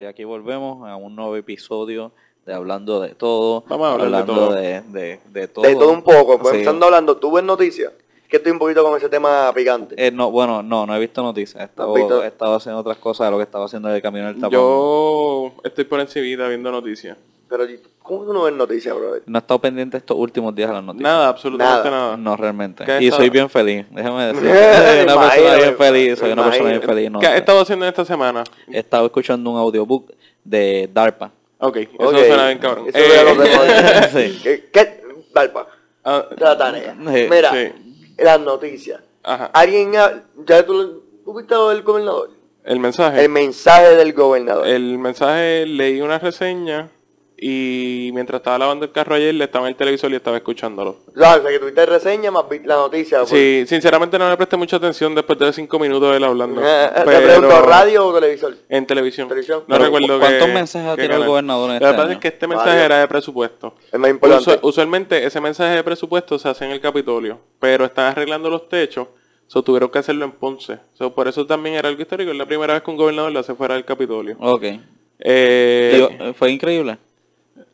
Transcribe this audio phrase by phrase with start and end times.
[0.00, 2.12] Y aquí volvemos a un nuevo episodio
[2.46, 3.64] de Hablando de Todo.
[3.66, 4.54] Vamos a hablar de hablando todo.
[4.54, 5.64] de, de- de todo.
[5.64, 6.38] De todo un poco.
[6.38, 6.58] Pues Sí.
[6.58, 7.92] empezando hablando, ¿tú ves noticias?
[8.28, 9.96] Que estoy un poquito con ese tema picante.
[9.98, 11.60] Eh, no, bueno, no, no he visto noticias.
[11.60, 12.22] He estado, ¿No has visto?
[12.22, 14.50] he estado haciendo otras cosas de lo que estaba haciendo del camino del tapón.
[14.52, 17.16] Yo estoy por encima viendo noticias.
[17.48, 17.64] Pero,
[18.02, 19.22] ¿cómo tú no ves noticias, brother?
[19.26, 21.02] No he estado pendiente estos últimos días de las noticias.
[21.10, 22.02] Nada, absolutamente Nada.
[22.06, 22.16] nada.
[22.16, 22.84] No, realmente.
[22.84, 23.86] ¿Qué Y está- soy bien feliz.
[23.90, 24.42] Déjame decir.
[24.50, 26.18] Soy una persona bien feliz.
[26.18, 27.10] Soy una persona bien feliz.
[27.10, 28.44] No, ¿Qué has estado haciendo esta semana?
[28.70, 30.12] He estado escuchando un audiobook
[30.44, 31.30] de DARPA.
[31.60, 32.16] Ok, eso Ok.
[32.18, 32.84] suena bien cabrón.
[32.88, 34.18] Eso Eh, ya lo tengo.
[34.20, 34.40] Sí.
[34.42, 34.68] ¿Qué?
[34.72, 35.02] ¿Qué?
[35.34, 35.66] Dalpa.
[36.04, 36.94] ah, La tarea.
[36.94, 38.14] Sí, Mira, sí.
[38.18, 39.00] las noticias.
[39.22, 39.50] ajá.
[39.52, 42.30] ¿Alguien ha- ya tú, ¿tú viste del gobernador?
[42.64, 43.22] El mensaje.
[43.24, 44.66] El mensaje del gobernador.
[44.66, 46.90] El mensaje, leí una reseña
[47.40, 50.96] y mientras estaba lavando el carro ayer, le estaba en el televisor y estaba escuchándolo.
[51.16, 53.18] Sea, o sea, que tuviste reseña más la noticia.
[53.18, 53.30] pues.
[53.30, 56.60] Sí, sinceramente no le presté mucha atención después de cinco minutos de él hablando.
[56.64, 58.54] Eh, Te Pero- pregunto, ¿radio o televisor?
[58.68, 59.28] En televisión.
[59.28, 59.60] Televisión.
[59.68, 62.12] No Pero, recuerdo ¿cuántos mensajes ha tirado el gobernador en este pasa año?
[62.12, 63.74] es que este mensaje era de presupuesto.
[63.92, 64.50] Es más importante.
[64.50, 68.68] Usu- usualmente ese mensaje de presupuesto se hace en el Capitolio, pero están arreglando los
[68.68, 69.06] techos,
[69.46, 70.78] so tuvieron que hacerlo en Ponce.
[70.94, 73.38] So, por eso también era algo histórico, es la primera vez que un gobernador lo
[73.40, 74.36] hace fuera del Capitolio.
[74.40, 74.64] Ok.
[75.20, 76.98] Eh, Digo, fue increíble.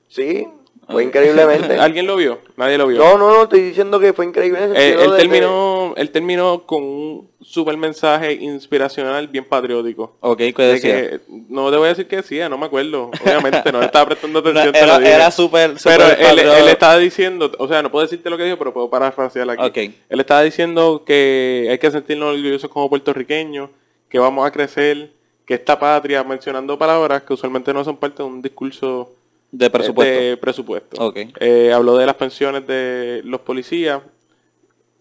[0.08, 0.46] Sí,
[0.88, 1.74] fue increíblemente.
[1.80, 2.38] ¿Alguien lo vio?
[2.56, 2.98] Nadie lo vio.
[2.98, 4.62] No, no, no, estoy diciendo que fue increíble.
[4.62, 10.16] en el Eh, él, de- terminó, él terminó con un super mensaje inspiracional bien patriótico.
[10.20, 10.94] Ok, ¿qué De decía?
[11.10, 13.10] que, no te voy a decir que decía, no me acuerdo.
[13.24, 14.74] Obviamente, no le estaba prestando atención.
[14.74, 18.44] era, era súper, Pero súper él, estaba diciendo, o sea, no puedo decirte lo que
[18.44, 19.62] dijo, pero puedo parafrasear aquí.
[19.64, 19.94] Ok.
[20.08, 23.70] Él estaba diciendo que hay que sentirnos orgullosos como puertorriqueños,
[24.08, 25.10] que vamos a crecer,
[25.46, 29.10] que esta patria, mencionando palabras que usualmente no son parte de un discurso
[29.50, 30.20] de presupuesto.
[30.22, 31.06] de presupuesto.
[31.06, 31.18] Ok.
[31.40, 34.00] Eh, habló de las pensiones de los policías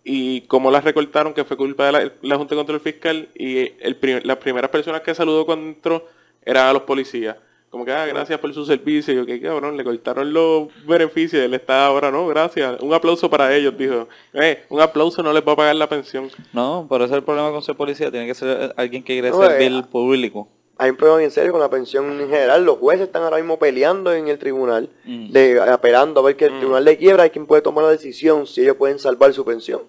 [0.03, 3.71] y cómo las recortaron, que fue culpa de la, la Junta de Control Fiscal y
[3.79, 6.05] el prim- las primeras personas que saludó cuando entró
[6.45, 7.37] eran a los policías.
[7.69, 9.13] Como que, ah, gracias por su servicio.
[9.15, 11.41] Y yo, qué cabrón, le cortaron los beneficios.
[11.41, 12.79] Él está ahora, no, gracias.
[12.81, 14.07] Un aplauso para ellos, dijo.
[14.33, 16.29] Eh, un aplauso no les va a pagar la pensión.
[16.51, 19.31] No, por eso el problema con ser policía tiene que ser eh, alguien que quiere
[19.31, 20.47] No, servir eh, al público.
[20.83, 22.65] Hay un problema bien serio con la pensión en general.
[22.65, 25.31] Los jueces están ahora mismo peleando en el tribunal, Mm.
[25.31, 28.45] de, apelando a ver que el tribunal de quiebra hay quien puede tomar la decisión
[28.47, 29.81] si ellos pueden salvar su pensión.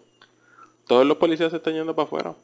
[0.87, 2.35] Todos los policías se están yendo para afuera.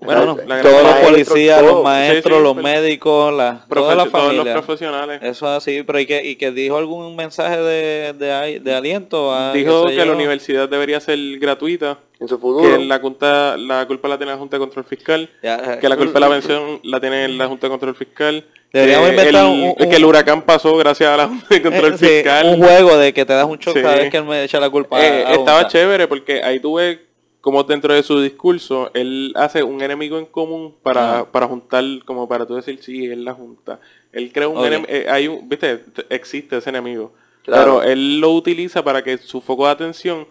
[0.00, 3.94] Bueno, la gran todos los policías, los maestros, Sí, sí, los pero- médicos, las, toda
[3.94, 4.52] la todos los familia.
[4.54, 5.20] profesionales.
[5.22, 9.32] Eso es así, pero y que, y que dijo algún mensaje de, de, de aliento.
[9.34, 12.78] a- Dijo que la universidad debería ser gratuita, En su futuro.
[12.78, 15.96] que la, junta, la culpa la tiene la Junta de Control Fiscal, Ya, que la
[15.96, 19.74] culpa de la pensión la tiene la Junta de Control Fiscal, Deberíamos inventar el, un-
[19.80, 22.46] un- que el huracán pasó gracias a la Junta de Control eh, sí, Fiscal.
[22.46, 23.72] un juego de que te das un Sí.
[23.74, 25.04] cada vez que él me echa la culpa.
[25.04, 25.68] Eh, a- a estaba Junta.
[25.68, 27.09] chévere porque ahí tuve
[27.40, 32.28] como dentro de su discurso, él hace un enemigo en común para, para juntar, como
[32.28, 33.80] para tú decir, sí, es la Junta.
[34.12, 34.66] Él crea un Ok.
[34.66, 37.12] enemigo, hay un, viste, existe ese enemigo.
[37.44, 37.78] Claro.
[37.80, 40.26] Pero él lo utiliza para que su foco de atención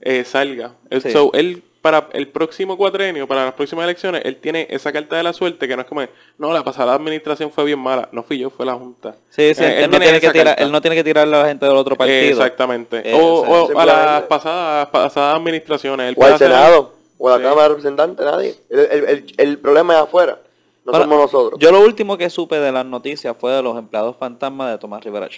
[0.00, 0.74] eh, salga.
[1.02, 1.10] Sí.
[1.10, 5.22] so, él, para el próximo cuatrenio, para las próximas elecciones, él tiene esa carta de
[5.22, 6.00] la suerte que no es como,
[6.38, 8.08] no, la pasada administración fue bien mala.
[8.10, 9.14] No fui yo, fue la Junta.
[9.28, 11.48] Sí, sí, Eh, él, no tiene que tirar, él no tiene que tirarle a la
[11.48, 12.16] gente del otro partido.
[12.18, 13.02] Eh, exactamente.
[13.04, 16.08] Eh, o o sea, o a las pasadas, pasadas administraciones.
[16.08, 17.42] Él o al Senado, o a la Sí.
[17.42, 18.54] Cámara de Representantes, nadie.
[18.70, 20.38] El, el- el- el problema es afuera,
[20.86, 21.60] no Bueno, somos nosotros.
[21.60, 25.04] Yo lo último que supe de las noticias fue de los empleados fantasmas de Tomás
[25.04, 25.28] Rivera.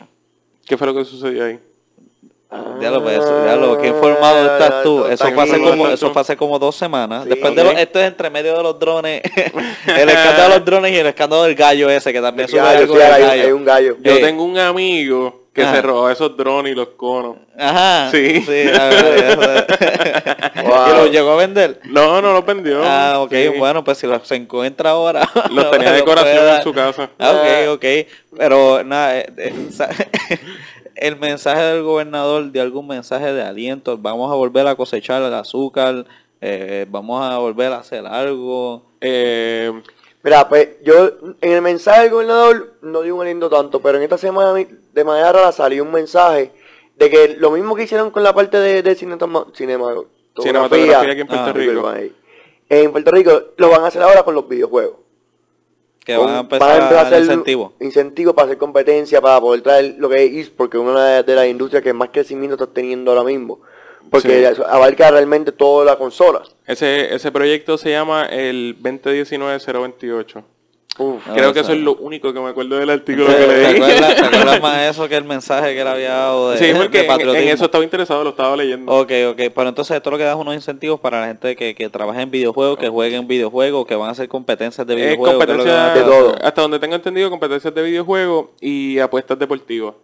[0.65, 1.59] ¿Qué fue lo que sucedió ahí?
[2.81, 5.07] Ya lo ves, ya lo qué informado Ah, estás tú.
[5.07, 7.25] Eso fue hace como, eso fue hace como dos semanas.
[7.25, 7.31] Sí.
[7.31, 9.23] Después de los, esto es entre medio de los drones,
[9.87, 12.71] el escándalo de los drones y el escándalo del gallo ese que también sube Ya,
[12.71, 13.43] algo sí, del hay, gallo.
[13.43, 13.97] hay un gallo.
[14.01, 14.19] Yo Eh.
[14.21, 15.77] tengo un amigo que Ajá.
[15.77, 17.37] se robó esos drones y los conos.
[17.59, 18.11] Ajá.
[18.11, 18.45] Sí.
[18.79, 19.41] a ver, eso-
[20.67, 20.87] Wow.
[20.91, 21.81] ¿Y lo llegó a vender?
[21.85, 22.83] No, no los vendió.
[22.85, 23.49] Ah, ok, Sí.
[23.57, 25.27] bueno, pues si los se encuentra ahora.
[25.51, 27.09] Los tenía decoración en su casa.
[27.19, 27.85] Ah, ok, ok.
[28.37, 29.55] Pero nada, eh, eh,
[30.97, 35.35] el mensaje del gobernador de algún mensaje de aliento, vamos a volver a cosechar el
[35.35, 36.05] azúcar,
[36.41, 38.83] eh, vamos a volver a hacer algo.
[39.01, 39.73] Eh,
[40.23, 41.11] Mira, pues yo
[41.41, 45.05] en el mensaje del gobernador no digo un lindo tanto, pero en esta semana de
[45.05, 46.51] manera rara salió un mensaje
[46.99, 50.09] de que lo mismo que hicieron con la parte de, de cinetoma- cinematografía,
[50.43, 51.93] cinematografía aquí en Puerto Ah, Rico.
[52.71, 54.97] en Puerto Rico lo van a hacer ahora con los videojuegos.
[56.07, 57.75] Que van a empezar a hacer incentivo.
[57.81, 61.49] incentivos para hacer competencia, para poder traer lo que es porque es una de, las
[61.49, 63.61] industrias que más crecimiento está teniendo ahora mismo.
[64.09, 64.63] Porque Sí.
[64.69, 66.43] abarca realmente toda la consola.
[66.65, 70.45] ese, ese proyecto se llama el 2019-028.
[70.99, 73.45] Uf, No, Creo que eso es lo único que me acuerdo del artículo ¿Te, que
[73.47, 73.77] te leí.
[73.77, 76.73] acuerdas, te acuerdas más de eso que el mensaje que le había dado de, Sí,
[76.77, 77.43] porque de en, patriotismo?
[77.49, 78.91] en eso estaba interesado, lo estaba leyendo.
[78.93, 81.75] Ok, ok, pero entonces esto lo que da es unos incentivos para la gente que,
[81.75, 85.45] que trabaja en videojuegos, que jueguen videojuegos, que van a hacer competencias de videojuegos.
[85.45, 86.37] que es lo que van a competencia, de todo.
[86.47, 89.95] hasta donde tengo entendido, competencias de videojuegos y apuestas deportivas.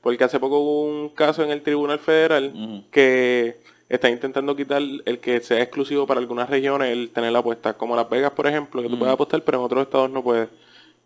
[0.00, 5.18] Porque hace poco hubo un caso en el Tribunal Federal que está intentando quitar el
[5.18, 8.88] que sea exclusivo para algunas regiones el tener apuestas, como Las Vegas, por ejemplo, que
[8.88, 10.48] tú puedes apostar, pero en otros estados no puedes.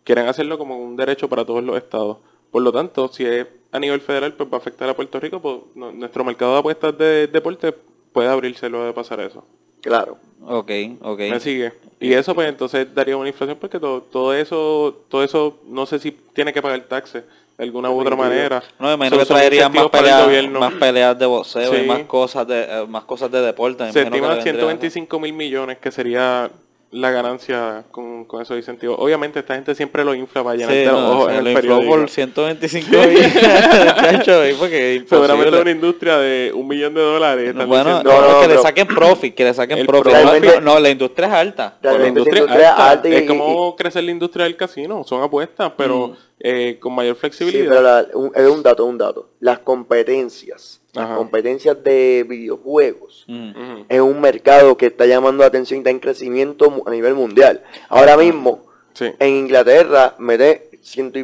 [0.05, 2.17] Quieren hacerlo como un derecho para todos los estados.
[2.51, 5.41] Por lo tanto, si es a nivel federal, pues va a afectar a Puerto Rico,
[5.41, 7.73] pues no- nuestro mercado de apuestas de deporte
[8.13, 9.43] puede abrirse luego de pasar eso.
[9.81, 10.17] claro.
[10.47, 10.69] Ok,
[11.01, 11.19] ok.
[11.21, 11.73] Me sigue.
[11.99, 15.97] Y eso pues entonces daría una inflación porque todo, todo eso, todo eso no sé
[15.97, 17.23] si tiene que pagar taxes
[17.57, 18.61] de alguna u otra manera.
[18.79, 21.85] No, me imagino que son traería más peleas, más peleas de boxeo y Sí.
[21.87, 23.91] más cosas de eh, más cosas de deporte.
[23.91, 24.59] Se imagino que estima le vendría, ¿no?
[24.59, 26.49] 125 mil millones que sería
[26.91, 28.95] la ganancia con, con esos incentivos.
[28.99, 31.49] Obviamente esta gente siempre lo infla para Sí, llenarte los no, ojos se en lo
[31.49, 31.95] el infló periódico.
[32.01, 33.33] por 125 millones,
[33.95, 37.49] chacho, ahí porque es Seguramente una industria de un millón de dólares.
[37.49, 40.13] están Bueno, diciendo, No, no, no, que le saquen profit, que le saquen El profit.
[40.13, 41.77] profit- No, la industria es alta.
[41.81, 42.89] la industria industria alta.
[42.91, 45.03] alta y- es y- como crecer la industria del casino.
[45.03, 46.15] Son apuestas, pero Mm.
[46.39, 47.69] Eh, con mayor Sí, flexibilidad.
[47.69, 49.29] pero la- un- es un dato, un dato.
[49.39, 53.83] Las competencias, las competencias de videojuegos, Mm.
[53.89, 57.63] Es un mercado que está llamando la atención y está en crecimiento a nivel mundial.
[57.89, 59.05] Ahora mismo, Sí.
[59.19, 61.19] en Inglaterra, mete ciento,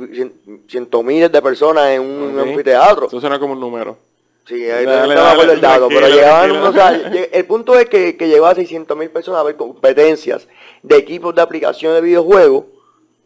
[0.68, 2.48] ciento miles de personas en un Ok.
[2.48, 3.08] anfiteatro.
[3.08, 3.98] Eso suena como un número.
[4.46, 6.90] Sí, ahí no me acuerdo el dato, pero llegaban, o sea,
[7.32, 10.48] el punto es que, que llegó a 600 mil personas a ver competencias
[10.82, 12.66] de equipos de aplicación de videojuegos,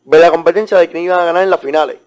[0.05, 1.97] ver la competencia de quién iban a ganar en las finales.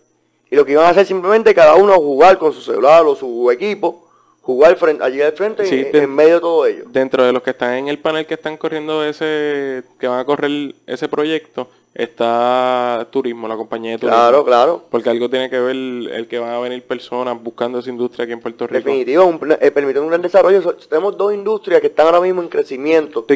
[0.51, 3.51] Y lo que iban a hacer simplemente cada uno jugar con su celular o su
[3.51, 4.09] equipo,
[4.41, 6.85] jugar frente, allí al frente Sí, en, medio de todo ello.
[6.87, 10.25] Dentro de los que están en el panel que están corriendo ese, que van a
[10.25, 14.17] correr ese proyecto, está Turismo, la compañía de turismo.
[14.17, 14.85] Claro, claro.
[14.91, 18.25] Porque algo tiene que ver el, el que van a venir personas buscando esa industria
[18.25, 18.89] aquí en Puerto Rico.
[18.89, 20.63] Definitivo, un, eh, permite un gran desarrollo.
[20.89, 23.27] Tenemos dos industrias que están ahora mismo en crecimiento.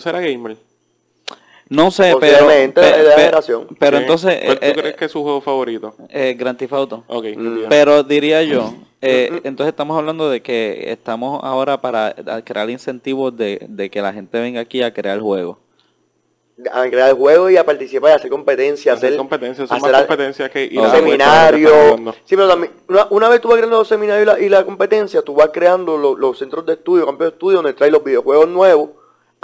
[0.00, 0.56] Será gamer.
[1.70, 3.30] No sé, pero, pe- pe-
[3.78, 4.02] pero Sí.
[4.02, 5.94] entonces ¿Cuál tú eh, crees que es su juego favorito?
[6.10, 7.04] eh, Grand Theft Auto.
[7.08, 7.24] Ok.
[7.36, 7.58] Mm.
[7.70, 12.14] Pero diría yo, eh, entonces estamos hablando de que estamos ahora para
[12.44, 15.56] crear incentivos de, de que la gente venga aquí a crear juegos.
[16.72, 18.96] A crear el juego y a participar y hacer competencias.
[18.96, 21.68] hacer hacer competencias, son hacer más competencias que ir seminario.
[22.24, 24.64] Sí, pero también, una, una vez tú vas creando los seminarios y la, y la
[24.64, 28.04] competencia, tú vas creando lo- los centros de estudio, campos de estudio, donde traes los
[28.04, 28.90] videojuegos nuevos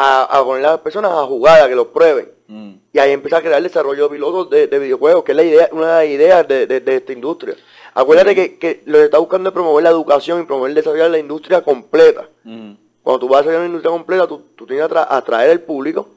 [0.02, 2.30] a, a poner a las personas a jugar, a que los prueben.
[2.48, 2.72] Mm.
[2.92, 5.42] Y ahí empieza a crear el desarrollo de pilotos de, de videojuegos, que es la
[5.44, 7.54] idea, una de las ideas de, de- de esta industria.
[7.94, 11.04] Acuérdate que, que lo que está buscando es promover la educación y promover el desarrollo
[11.04, 12.28] de la industria completa.
[12.44, 12.72] Mm.
[13.02, 15.60] Cuando tú vas a desarrollar una industria completa, tú, tú tienes que atra- atraer el
[15.60, 16.08] público,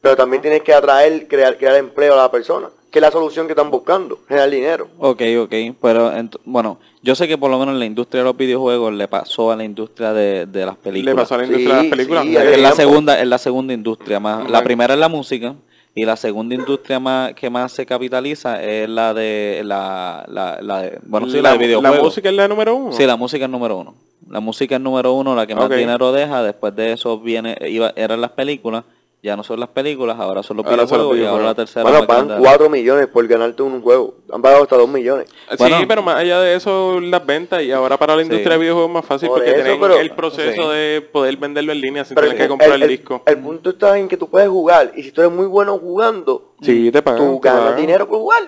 [0.00, 3.48] pero también tienes que atraer, crear, crear empleo a la persona, que es la solución
[3.48, 4.86] que están buscando, generar dinero.
[5.00, 5.52] Ok, ok,
[5.82, 6.12] pero
[6.44, 9.50] bueno, yo sé que por lo menos en la industria de los videojuegos le pasó
[9.50, 11.12] a la industria de, de las películas.
[11.16, 12.24] Le pasó a la industria de las películas.
[12.24, 14.48] sí, Es, la segunda, es la segunda industria más.
[14.48, 15.56] La primera es la música
[15.92, 20.82] y la segunda industria más que más se capitaliza es la de la, la, la
[20.82, 21.96] de, bueno sí la, de videojuegos.
[21.98, 22.92] La música es la número uno.
[22.92, 23.96] Sí, la música es número uno.
[24.30, 26.44] La música es número uno, la que más dinero deja.
[26.44, 28.84] Después de eso viene, iba, eran las películas.
[29.24, 31.54] Ya no son las películas, ahora son los Ahora son los videojuegos y ahora la
[31.54, 31.82] tercera.
[31.82, 32.46] Bueno, pagan grande.
[32.46, 34.16] 4 millones por ganarte un juego.
[34.30, 35.30] Han pagado hasta 2 millones.
[35.48, 35.78] Sí, Bueno.
[35.88, 38.26] pero más allá de eso, las ventas y ahora para la Sí.
[38.26, 40.76] industria de videojuegos es más fácil Por porque eso, tienen pero- el proceso Sí.
[40.76, 43.22] de poder venderlo en línea sin Pero tener que comprar el, el, disco.
[43.24, 44.92] el punto está en que tú puedes jugar.
[44.94, 47.20] Y si tú eres muy bueno jugando, Sí, te pagan.
[47.24, 47.80] tú te ganas pagan.
[47.80, 48.42] dinero por jugar.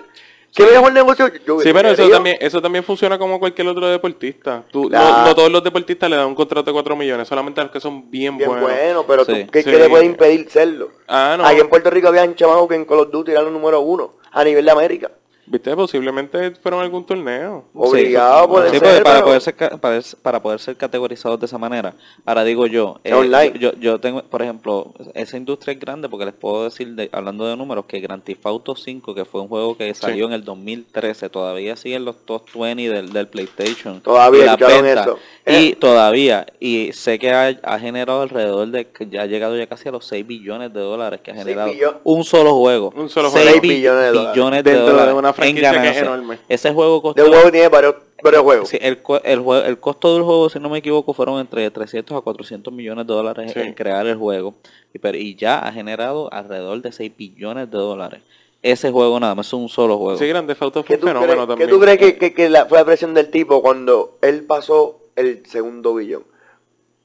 [0.55, 1.27] ¿Qué mejor negocio?
[1.45, 4.63] Yo Sí, pero eso también, eso también funciona como cualquier otro deportista.
[4.71, 5.25] Tú, no, Claro.
[5.27, 7.79] no todos los deportistas le dan un contrato de 4 millones, solamente a los que
[7.79, 8.67] son bien, Bien buenos.
[8.69, 9.45] bueno, pero tú, Sí.
[9.51, 9.69] ¿qué, Sí.
[9.69, 10.89] qué le puede impedir serlo?
[11.07, 11.45] Ah, no.
[11.45, 14.13] Aquí en Puerto Rico habían chamacos que en Call of Duty eran los número uno
[14.31, 15.11] a nivel de América.
[15.49, 17.63] Viste, posiblemente fueron a algún torneo.
[17.73, 21.45] Obligado puede Sí, ser, porque para, pero- poder ser, para, para poder ser categorizados de
[21.45, 21.93] esa manera.
[22.25, 23.53] Ahora digo yo, eh, online.
[23.57, 27.45] yo, yo tengo, por ejemplo, esa industria es grande porque les puedo decir, de, hablando
[27.47, 30.43] de números, que Grand Theft Auto 5, que fue un juego que salió en el
[30.43, 34.01] 2013, todavía sigue en los top 20 del, del PlayStation.
[34.01, 35.07] Todavía ventas.
[35.07, 35.19] eso.
[35.45, 35.77] Y Eh.
[35.79, 39.87] todavía, y sé que ha, ha generado alrededor de, que ya ha llegado ya casi
[39.87, 41.71] a los 6 billones de dólares que ha generado
[42.03, 42.91] un solo juego.
[42.97, 43.49] Un solo 6 juego.
[43.51, 44.33] Seis billones de dólares.
[44.33, 46.39] billones de Dentro de dólares una franquicia que es enorme.
[46.49, 47.23] Ese juego costó...
[47.23, 48.69] De juego tiene varios, varios juegos.
[48.69, 52.21] Sí, el, el, el costo del juego, si no me equivoco, fueron entre 300 a
[52.21, 53.59] 400 millones de dólares Sí.
[53.59, 54.55] en crear el juego.
[54.93, 58.21] Y, pero- y ya ha generado alrededor de 6 billones de dólares.
[58.63, 60.17] Ese juego nada más es un solo juego.
[60.17, 61.69] Sí, Grande Auto ¿Qué fue un tú, fenómeno crees, también.
[61.69, 64.99] qué tú crees que, que- que la, fue la presión del tipo cuando él pasó
[65.15, 66.23] el segundo billón?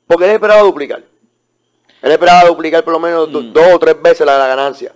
[0.06, 1.02] Porque él esperaba duplicar.
[2.02, 3.52] Él esperaba duplicar por lo menos do- Mm.
[3.52, 4.92] dos o tres veces la, la ganancia.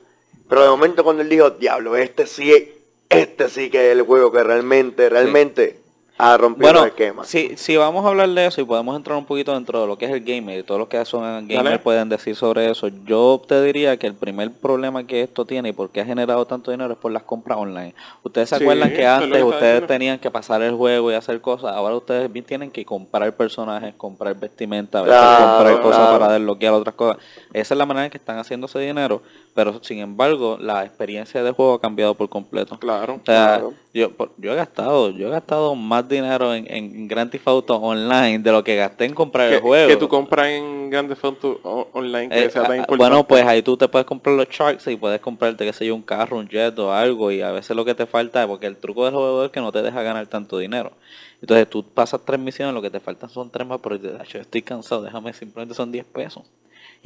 [0.48, 2.72] Pero de momento cuando él dijo, diablo, este sí,
[3.10, 5.80] este sí que es el juego que realmente, realmente
[6.18, 7.24] ha rompido Bueno, el esquema.
[7.24, 9.98] si, si vamos a hablar de eso y podemos entrar un poquito dentro de lo
[9.98, 11.78] que es el gamer y todos los que son gamers Dale.
[11.78, 15.72] pueden decir sobre eso, yo te diría que el primer problema que esto tiene y
[15.72, 17.94] por qué ha generado tanto dinero es por las compras online.
[18.22, 19.86] Ustedes se Sí, acuerdan que antes ustedes diciendo.
[19.88, 23.92] tenían que pasar el juego y hacer cosas, ahora ustedes bien tienen que comprar personajes,
[23.98, 26.18] comprar vestimenta, a veces Claro, comprar cosas claro.
[26.18, 27.22] para desbloquear otras cosas.
[27.52, 29.20] Esa es la manera en que están haciendo ese dinero,
[29.56, 32.78] pero sin embargo la experiencia del juego ha cambiado por completo.
[32.78, 33.14] Claro.
[33.14, 33.74] O sea, Claro.
[33.92, 38.38] yo, yo he gastado, yo he gastado más dinero en, en Grand Theft Auto online
[38.38, 39.88] de lo que gasté en comprar el juego.
[39.88, 42.96] que tú compras en Grand Theft Auto online que Eh, sea tan ah, importante.
[43.10, 45.94] bueno, pues ahí tú te puedes comprar los Sharks y puedes comprarte, qué sé yo,
[45.96, 48.76] un carro, un jet o algo y a veces lo que te falta, porque el
[48.76, 50.92] truco del juego es que no te deja ganar tanto dinero.
[51.40, 54.40] Entonces tú pasas tres misiones, lo que te faltan son tres más, pero "Ah, yo
[54.40, 56.44] estoy cansado, déjame, simplemente son 10 pesos.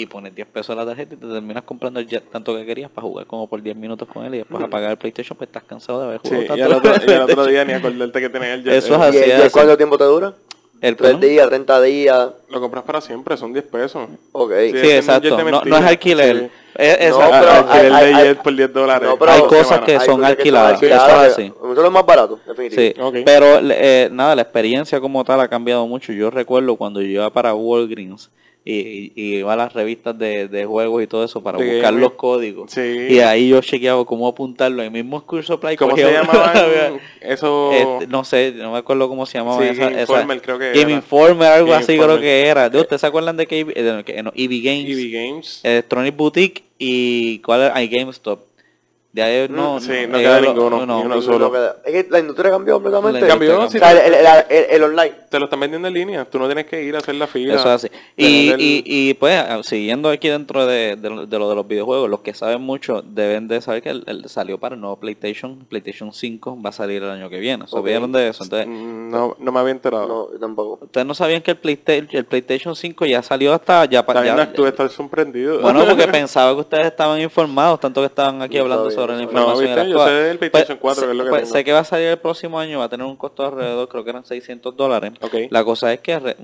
[0.00, 2.64] Y pones 10 pesos en la tarjeta y te terminas comprando el jet tanto que
[2.64, 5.48] querías para jugar como por 10 minutos con él y después apagar el PlayStation, pues
[5.48, 6.76] estás cansado de haber Sí, jugado y tanto.
[6.76, 7.48] otro, y al otro PlayStation.
[7.50, 8.72] día ni acordarte que tenías el jet.
[8.72, 9.18] Eso es Eh, así.
[9.18, 10.32] ¿Y el- y el cuánto tiempo te dura?
[10.80, 11.20] El ¿Tres perdón.
[11.20, 12.28] días, 30 días?
[12.48, 14.08] Lo compras para siempre, son 10 pesos.
[14.32, 14.52] Ok.
[14.72, 15.36] Sí, Sí, exacto.
[15.38, 16.38] No, no es alquiler.
[16.38, 16.50] Sí.
[16.76, 19.06] Es- es- No, pero alquiler hay- de hay- jet por 10 dólares.
[19.06, 21.42] No, pero Hay cosas que Hay son alquiladas, eso es así.
[21.54, 22.94] Eso es lo más barato, definitivamente.
[22.96, 23.16] Sí, Ok.
[23.26, 26.14] pero eh, nada, la experiencia como tal ha cambiado mucho.
[26.14, 28.30] Yo recuerdo cuando yo iba para Walgreens
[28.64, 31.92] y, y- iba a las revistas de, de juegos y todo eso para De buscar
[31.94, 32.70] los códigos.
[32.70, 33.06] Sí.
[33.08, 34.82] Y ahí yo chequeaba cómo apuntarlo.
[34.82, 37.72] En mismo curso Play ¿Cómo se llamaban eso?
[37.72, 40.58] Este, no sé, no me acuerdo cómo se llamaba Sí, esa, Game esa- Informer creo
[40.58, 40.90] que Game era.
[40.92, 42.18] Informer, algo Game así Informer.
[42.18, 42.68] creo que era.
[42.70, 44.88] ¿De ¿Ustedes se acuerdan de que, eh, de no, EV Games?
[44.98, 45.60] EV Games.
[45.64, 47.76] Electronic Boutique y cuál era?
[47.76, 48.40] Hay GameStop.
[49.12, 51.52] De ahí no, Mm, sí, no eh, queda lo- ninguno, ni uno solo.
[51.84, 53.20] Es que la industria cambió completamente.
[53.22, 53.96] La Cambió, industria sí.
[53.96, 55.12] O sea, el, el- el- el online.
[55.28, 56.24] Te lo están vendiendo en línea.
[56.24, 57.54] Tú no tienes que ir a hacer la fila.
[57.54, 57.88] Eso es así.
[58.16, 61.66] Y, y, y pues, ah, siguiendo aquí dentro de, de lo de lo de los
[61.66, 64.96] videojuegos, los que saben mucho deben de saber que el, el salió para el nuevo
[65.00, 67.66] PlayStation, PlayStation 5 va a salir el año que viene.
[67.66, 68.44] ¿Sabían de eso?
[68.44, 70.06] Entonces, Mm, No, no me había enterado.
[70.32, 70.84] No, tampoco.
[70.84, 74.36] ustedes no sabían que el PlayStation, el PlayStation 5 ya salió hasta ya para También
[74.36, 75.60] no, tú estás sorprendido.
[75.60, 79.18] Bueno, porque pensaba que ustedes estaban informados, tanto que estaban aquí No hablando sobre la
[79.18, 79.64] no información.
[79.76, 81.52] viste, yo sé del PlayStation 4, que es lo que pues, tengo.
[81.54, 84.04] sé que va a salir el próximo año, va a tener un costo alrededor, creo
[84.04, 85.12] que eran 600 dólares.
[85.50, 86.36] La cosa es que re-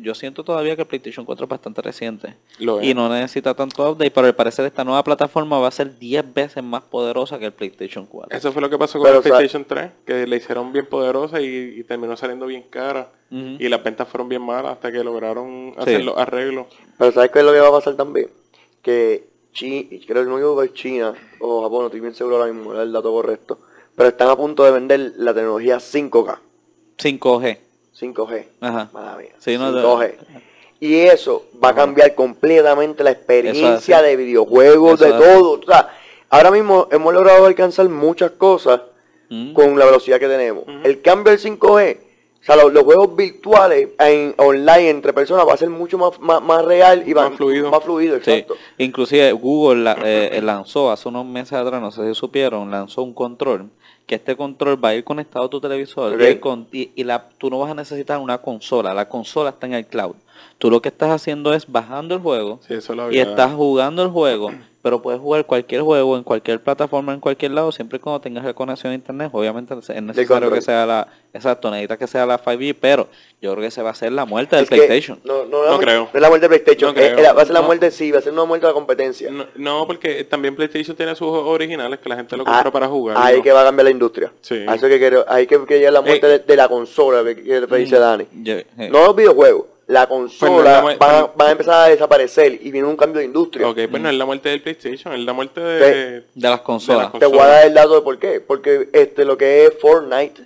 [0.00, 3.90] yo siento todavía que el PlayStation 4 es bastante reciente Lo y no necesita tanto
[3.90, 7.46] update, pero al parecer esta nueva plataforma va a ser 10 veces más poderosa que
[7.46, 8.36] el PlayStation 4.
[8.36, 10.72] Eso fue lo que pasó con Pero, el o sea- PlayStation 3, que le hicieron
[10.72, 11.46] bien poderosa y,
[11.78, 13.08] y terminó saliendo bien cara.
[13.32, 15.80] Y las ventas fueron bien malas hasta que lograron Sí.
[15.80, 16.66] hacer los arreglos.
[16.98, 18.28] Pero ¿sabes qué es lo que va a pasar también?
[18.82, 22.72] Que China, creo que no es China o Japón, no estoy bien seguro ahora mismo,
[22.74, 23.58] el dato correcto.
[23.96, 26.38] Pero están a punto de vender la tecnología 5K,
[26.98, 27.58] 5G.
[27.98, 28.44] 5G.
[28.60, 28.88] Ajá.
[28.92, 30.14] Madre mía, Sí, no, 5G.
[30.80, 35.60] Y eso va a cambiar completamente la experiencia de videojuegos, Eso de todo.
[35.60, 35.90] O sea,
[36.30, 38.80] ahora mismo hemos logrado alcanzar muchas cosas
[39.32, 39.52] Mm.
[39.52, 40.64] con la velocidad que tenemos.
[40.82, 41.98] El cambio del 5G,
[42.40, 46.18] o sea, los, los juegos virtuales en, online entre personas va a ser mucho más,
[46.20, 47.70] más, más real y va- Más fluido.
[47.70, 48.54] Más fluido, Sí, exacto.
[48.78, 53.02] inclusive Google la- eh, eh, lanzó hace unos meses atrás, no sé si supieron, lanzó
[53.02, 53.68] un control,
[54.06, 57.04] que este control va a ir conectado a tu televisor y, el con- y- y
[57.04, 60.14] la, tú no vas a necesitar una consola, la consola está en el cloud.
[60.58, 64.02] Tú lo que estás haciendo es bajando el juego Sí, eso lo y estás jugando
[64.02, 64.50] el juego,
[64.82, 68.44] pero puedes jugar cualquier juego en cualquier plataforma, en cualquier lado, siempre y cuando tengas
[68.44, 69.30] la conexión a internet.
[69.32, 73.08] Obviamente es necesario que sea la, exacto, necesita que sea la 5G, pero
[73.42, 75.20] yo creo que se va a hacer la muerte del Es PlayStation.
[75.24, 76.00] No, no, No mu- creo.
[76.04, 76.94] no es la muerte de PlayStation.
[76.94, 77.34] No es- creo.
[77.34, 77.66] va a ser la No.
[77.66, 79.30] muerte, sí, va a ser una muerte de la competencia.
[79.30, 82.70] No, no, porque también PlayStation tiene sus juegos originales que la gente lo Ah, compra
[82.70, 83.16] para jugar.
[83.18, 83.42] Ahí ¿no?
[83.42, 84.32] que va a cambiar la industria.
[84.40, 84.64] Sí.
[84.66, 87.22] A eso que quiero, ahí que, que llega la muerte Eh, de, de la consola,
[87.22, 88.26] que, que te dice Dani.
[88.42, 91.36] Yo- eh, No los videojuegos, la Pues no consola es la mu- van, a- pues-
[91.36, 93.68] van a empezar a desaparecer y viene un cambio de industria.
[93.68, 96.20] Ok, pues no es la muerte del PlayStation, es la muerte de...
[96.34, 97.12] de las consolas.
[97.12, 98.40] de Te voy a dar el dato de por qué.
[98.40, 100.42] Porque este lo que es Fortnite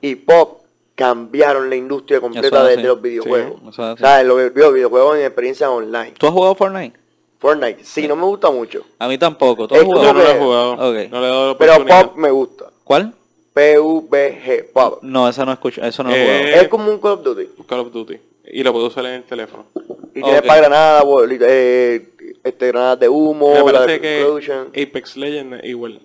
[0.00, 0.60] y Pop
[0.94, 3.60] cambiaron la industria completa de, los videojuegos.
[3.74, 6.12] Sí, o sea, los, los videojuegos en experiencia online.
[6.18, 6.98] ¿Tú has jugado Fortnite?
[7.38, 8.84] Fortnite, sí, no me gusta mucho.
[8.98, 9.66] A mí tampoco.
[9.66, 10.12] ¿Tú has jugado?
[10.12, 10.72] no lo he jugado.
[10.72, 11.10] Ok.
[11.10, 11.86] No le he dado la Pero.
[11.86, 12.66] Pop me gusta.
[12.84, 13.14] ¿Cuál?
[13.54, 14.98] PUBG, Pop.
[15.02, 16.62] No, esa no escucho, eso no lo he Eh, jugado.
[16.62, 17.48] Es como un Call of Duty.
[17.66, 18.18] Call of Duty.
[18.52, 19.66] Y lo puedo usar en el teléfono.
[20.14, 20.46] Y tiene Ok.
[20.46, 21.04] para granadas,
[21.42, 22.08] eh,
[22.42, 24.68] este, granadas de humo, Me parece de que Explosion.
[24.68, 26.00] Apex Legends igual.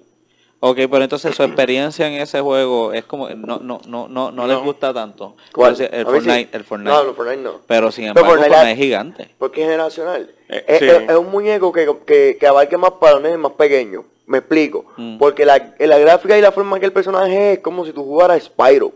[0.62, 4.48] Ok, pero entonces su experiencia en ese juego es como no no no no no
[4.48, 5.36] les gusta tanto.
[5.54, 5.76] ¿Cuál?
[5.78, 6.12] Pero El sí.
[6.12, 6.92] Fortnite, el Fortnite.
[6.92, 7.52] No, no, Fortnite no.
[7.68, 9.28] Pero sin Pero embargo, Fortnite- Fortnite, es gigante.
[9.38, 10.30] Porque es generacional.
[10.50, 10.86] Eh, es, sí.
[10.86, 14.06] es- es un muñeco que, que, que abarque más los más pequeños.
[14.26, 14.86] Me explico.
[14.98, 15.18] Mm.
[15.20, 18.04] Porque la, la gráfica y la forma que el personaje es, es como si tú
[18.04, 18.92] jugaras Spyro.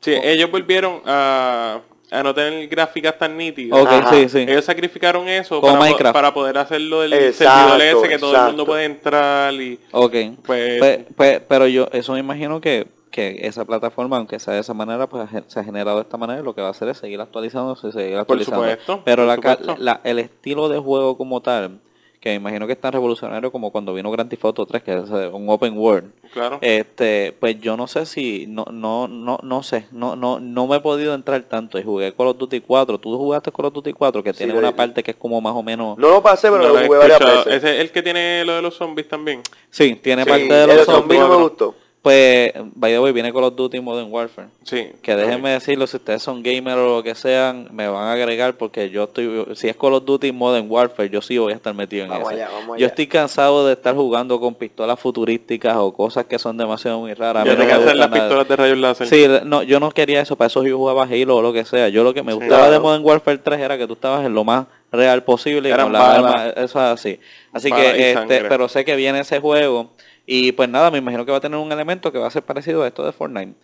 [0.00, 1.80] Sí, ellos volvieron a,
[2.10, 3.78] a no tener gráficas tan nítidas.
[3.80, 4.14] Ok, Ajá.
[4.14, 4.38] sí, sí.
[4.48, 6.14] Ellos sacrificaron eso Como para, po- Minecraft.
[6.14, 10.14] para poder hacerlo del Exacto, servidor ese que todo el mundo puede entrar y Ok.
[10.44, 14.72] pues, pe- pero yo, eso me imagino que, que esa plataforma, aunque sea de esa
[14.72, 16.96] manera, pues se ha generado de esta manera, y lo que va a hacer es
[16.98, 18.60] seguir actualizándose, seguir actualizando.
[18.62, 19.76] supuesto, pero por la, supuesto.
[19.78, 21.80] la- el estilo de juego como tal,
[22.20, 24.92] que me imagino que es tan revolucionario como cuando vino Grand Theft Auto 3, que
[24.92, 26.10] es eh, un open world.
[26.34, 26.58] claro.
[26.60, 30.76] Este, pues yo no sé si, no, no, no, no sé, no, no, no me
[30.76, 32.98] he podido entrar tanto y jugué Call of Duty 4.
[32.98, 35.54] Tú jugaste Call of Duty 4 que Sí, tiene una parte que es como más
[35.54, 37.46] o menos, No lo pasé, pero No lo jugué varias veces.
[37.46, 39.42] Ese es el que tiene lo de los zombies también.
[39.70, 41.00] sí, tiene Sí, parte de el los de zombies.
[41.00, 41.74] zombies no me gustó.
[42.02, 44.48] Pues, by the way, viene Call of Duty Modern Warfare.
[44.62, 44.88] Sí.
[45.02, 48.54] Que déjenme decirlo, si ustedes son gamers o lo que sean, me van a agregar
[48.54, 51.74] porque yo estoy, si es Call of Duty Modern Warfare, yo sí voy a estar
[51.74, 52.36] metido en Vamos eso.
[52.42, 52.86] allá, vamos Yo allá.
[52.86, 57.44] estoy cansado de estar jugando con pistolas futurísticas o cosas que son demasiado muy raras.
[57.44, 58.10] No te las nada.
[58.10, 59.06] pistolas de rayos láser.
[59.06, 61.90] Sí, no, yo no quería eso, para eso yo jugaba Halo o lo que sea.
[61.90, 62.38] Yo lo que me Sí.
[62.38, 62.80] gustaba de.
[62.80, 65.92] Modern Warfare 3 era que tú estabas en lo más real posible y Eran con
[65.92, 67.20] las armas, eso es así.
[67.52, 69.90] Así que, este, pero sé que viene ese juego
[70.26, 72.42] y pues nada, me imagino que va a tener un elemento que va a ser
[72.42, 73.54] parecido a esto de Fortnite.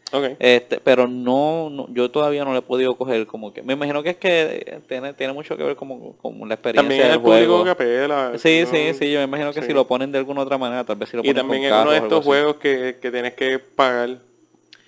[0.40, 4.02] Este, pero no, no- yo todavía no le he podido coger como que, me imagino
[4.02, 7.12] que es que eh, tiene, tiene mucho que ver como, con la experiencia También del
[7.12, 8.32] el público que apela.
[8.38, 8.70] Sí, ¿no?
[8.70, 9.68] sí, sí, yo me imagino que Sí.
[9.68, 11.72] si lo ponen de alguna otra manera, tal vez si lo Y ponen también con
[11.78, 14.18] es uno de estos juegos que, que tienes que pagar.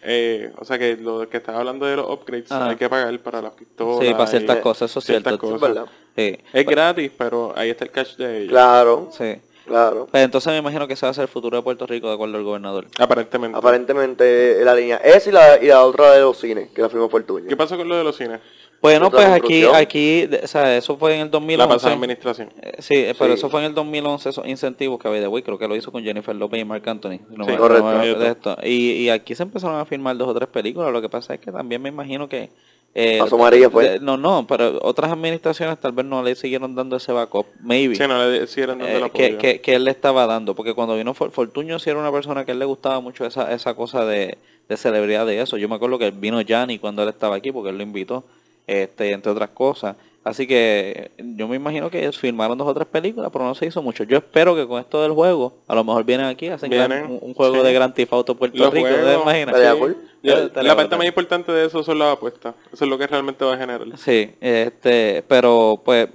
[0.03, 2.71] eh, o sea que lo que estás hablando de los upgrades Ajá.
[2.71, 4.07] hay que pagar para las pistolas.
[4.07, 5.47] Sí, para y ciertas cosas, eso es ciertas cierto.
[5.47, 5.55] cosas.
[5.57, 5.87] Es verdad.
[6.17, 6.39] Sí.
[6.53, 8.51] Es gratis, pero ahí está el catch de ellos.
[8.51, 9.37] Claro, Sí.
[9.69, 10.09] Claro.
[10.11, 12.15] Pues entonces me imagino que ese va a ser el futuro de Puerto Rico de
[12.15, 12.87] acuerdo al gobernador.
[12.99, 13.57] Aparentemente.
[13.57, 17.09] Aparentemente la línea esa y la, y la otra de los cines, que la firmó
[17.09, 17.47] Fortuño.
[17.49, 18.41] ¿Qué pasó con lo de los cines?
[18.81, 21.67] Bueno, pues aquí, aquí, o sea, eso fue en el 2011.
[21.69, 22.53] La pasada administración.
[22.63, 23.39] Eh, Sí, eh, pero Sí.
[23.41, 25.91] eso fue en el 2011, esos incentivos que había de Way, creo que lo hizo
[25.91, 27.19] con Jennifer López y Marc Anthony.
[27.31, 27.91] no Sí, me- correcto.
[27.93, 28.57] no me- de esto.
[28.63, 31.41] Y, y aquí se empezaron a filmar dos o tres películas, lo que pasa es
[31.41, 32.51] que también me imagino que...
[32.95, 33.89] eh, María, fue.
[33.91, 37.95] de- No, no, pero otras administraciones tal vez no le siguieron dando ese backup, maybe.
[37.95, 40.75] Sí, no le hicieron donde Eh, la que, que, que él le estaba dando, porque
[40.75, 43.53] cuando vino For- Fortuño sí era una persona que a él le gustaba mucho esa,
[43.53, 45.57] esa cosa de, de celebridad de eso.
[45.57, 48.25] Yo me acuerdo que vino Gianni cuando él estaba aquí, porque él lo invitó,
[48.67, 49.97] este, entre otras cosas.
[50.25, 53.67] Así que yo me imagino que ellos filmaron dos o tres películas, pero no se
[53.67, 54.05] hizo mucho.
[54.05, 57.19] Yo espero que con esto del juego, a lo mejor vienen aquí, hacen Vienen, un,
[57.23, 57.63] un juego sí.
[57.63, 59.57] de Grand Theft Auto Puerto Los Rico, ¿te imaginas?
[59.57, 60.31] Sí.
[60.63, 62.55] la parte más importante de eso son las apuestas.
[62.73, 63.87] Eso es lo que realmente va a generar.
[63.97, 66.09] Sí, este, pero pues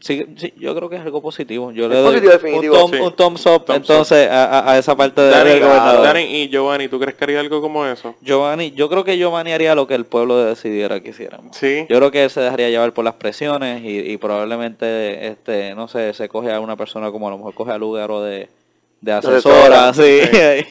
[0.00, 1.70] sí, sí, yo creo que es algo positivo.
[1.72, 2.84] Yo Es le doy positivo, definitivo.
[2.84, 3.02] un, thumb- Sí.
[3.02, 6.04] un thumbs up Thumbs entonces a, a- a esa parte Dani, gobernador.
[6.04, 8.14] Dani y Giovanni, ¿tú crees que haría algo como eso?
[8.20, 11.56] Giovanni, yo creo que Giovanni haría lo que el pueblo decidiera que hiciéramos.
[11.56, 11.86] Sí.
[11.88, 15.88] Yo creo que él se dejaría llevar por las presiones y, y probablemente, este, no
[15.88, 18.48] sé, se coge a una persona como a lo mejor coge a Lugaro de,
[19.00, 20.20] de asesora, sí,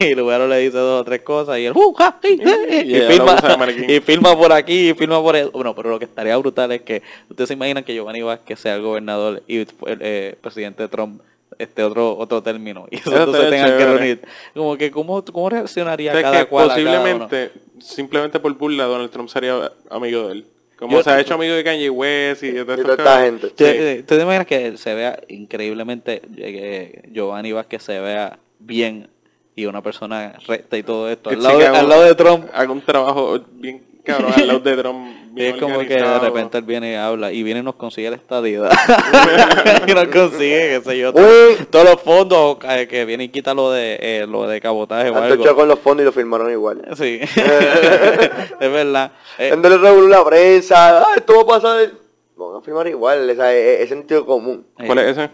[0.00, 3.58] y Lugaro le dice dos o tres cosas y él, "Uh, ja, sí, sí", y,
[3.58, 3.92] maniquí.
[3.92, 5.50] y firma por aquí y firma por eso.
[5.50, 8.76] Bueno, pero lo que estaría brutal es que ustedes se imaginan que Giovanni Vázquez sea
[8.76, 11.22] el gobernador y el eh, presidente Trump
[11.58, 14.22] este otro otro término y Eso estaría tengan que reunir.
[14.54, 18.84] Como que cómo, cómo reaccionaría O sea, cada que cual cada posiblemente, simplemente por burla,
[18.84, 20.46] Donald Trump sería amigo de él.
[20.80, 23.48] Como Yo- se ha hecho amigo de Kanye West y de, toda esta gente.
[23.50, 23.64] ¿Tú, Sí.
[23.72, 29.08] eh, tú te imaginas que se vea increíblemente eh, que Giovanni Vázquez se vea bien
[29.54, 32.02] y una persona recta y todo esto al lado, sí de, que al haga- lado
[32.04, 35.06] de Trump Haga un trabajo bien cabrón al lado de Trump.
[35.30, 37.76] y bien es como que de repente él viene y habla y viene y nos
[37.76, 38.68] consigue la estadía
[39.86, 41.66] y nos consigue qué sé yo Uy.
[41.70, 45.16] todos los fondos eh, que viene y quita lo de eh, lo de cabotaje o
[45.16, 46.82] algo con los fondos y lo firmaron igual.
[46.96, 47.20] sí
[48.60, 50.98] es verdad Eh, Dándole revolú la prensa.
[51.00, 51.90] Ah, esto va a pasar.
[52.36, 53.28] Van a firmar igual.
[53.30, 54.66] O sea, es, es sentido común.
[54.86, 55.30] ¿Cuál es ese?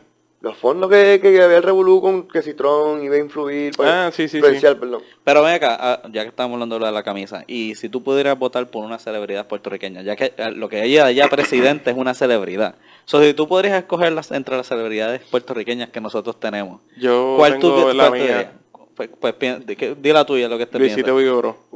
[0.46, 3.72] Los fondos que, que había el revolú con que Citron iba a influir.
[3.76, 5.02] pues, Ah, sí, sí, perdón.
[5.24, 8.38] Pero ven acá, ah, ya que estamos hablando de la camisa, y si tú pudieras
[8.38, 12.14] votar por una celebridad puertorriqueña, ya que eh, lo que ella ya presidente es una
[12.14, 12.76] celebridad.
[13.06, 17.58] So, si tú podrías escoger las, entre las celebridades puertorriqueñas que nosotros tenemos, Yo ¿cuál
[17.58, 18.52] tú, tengo la cuál tú mía.
[18.94, 19.34] Pues, pues
[20.00, 21.10] di, la tuya, lo que estés Luisito.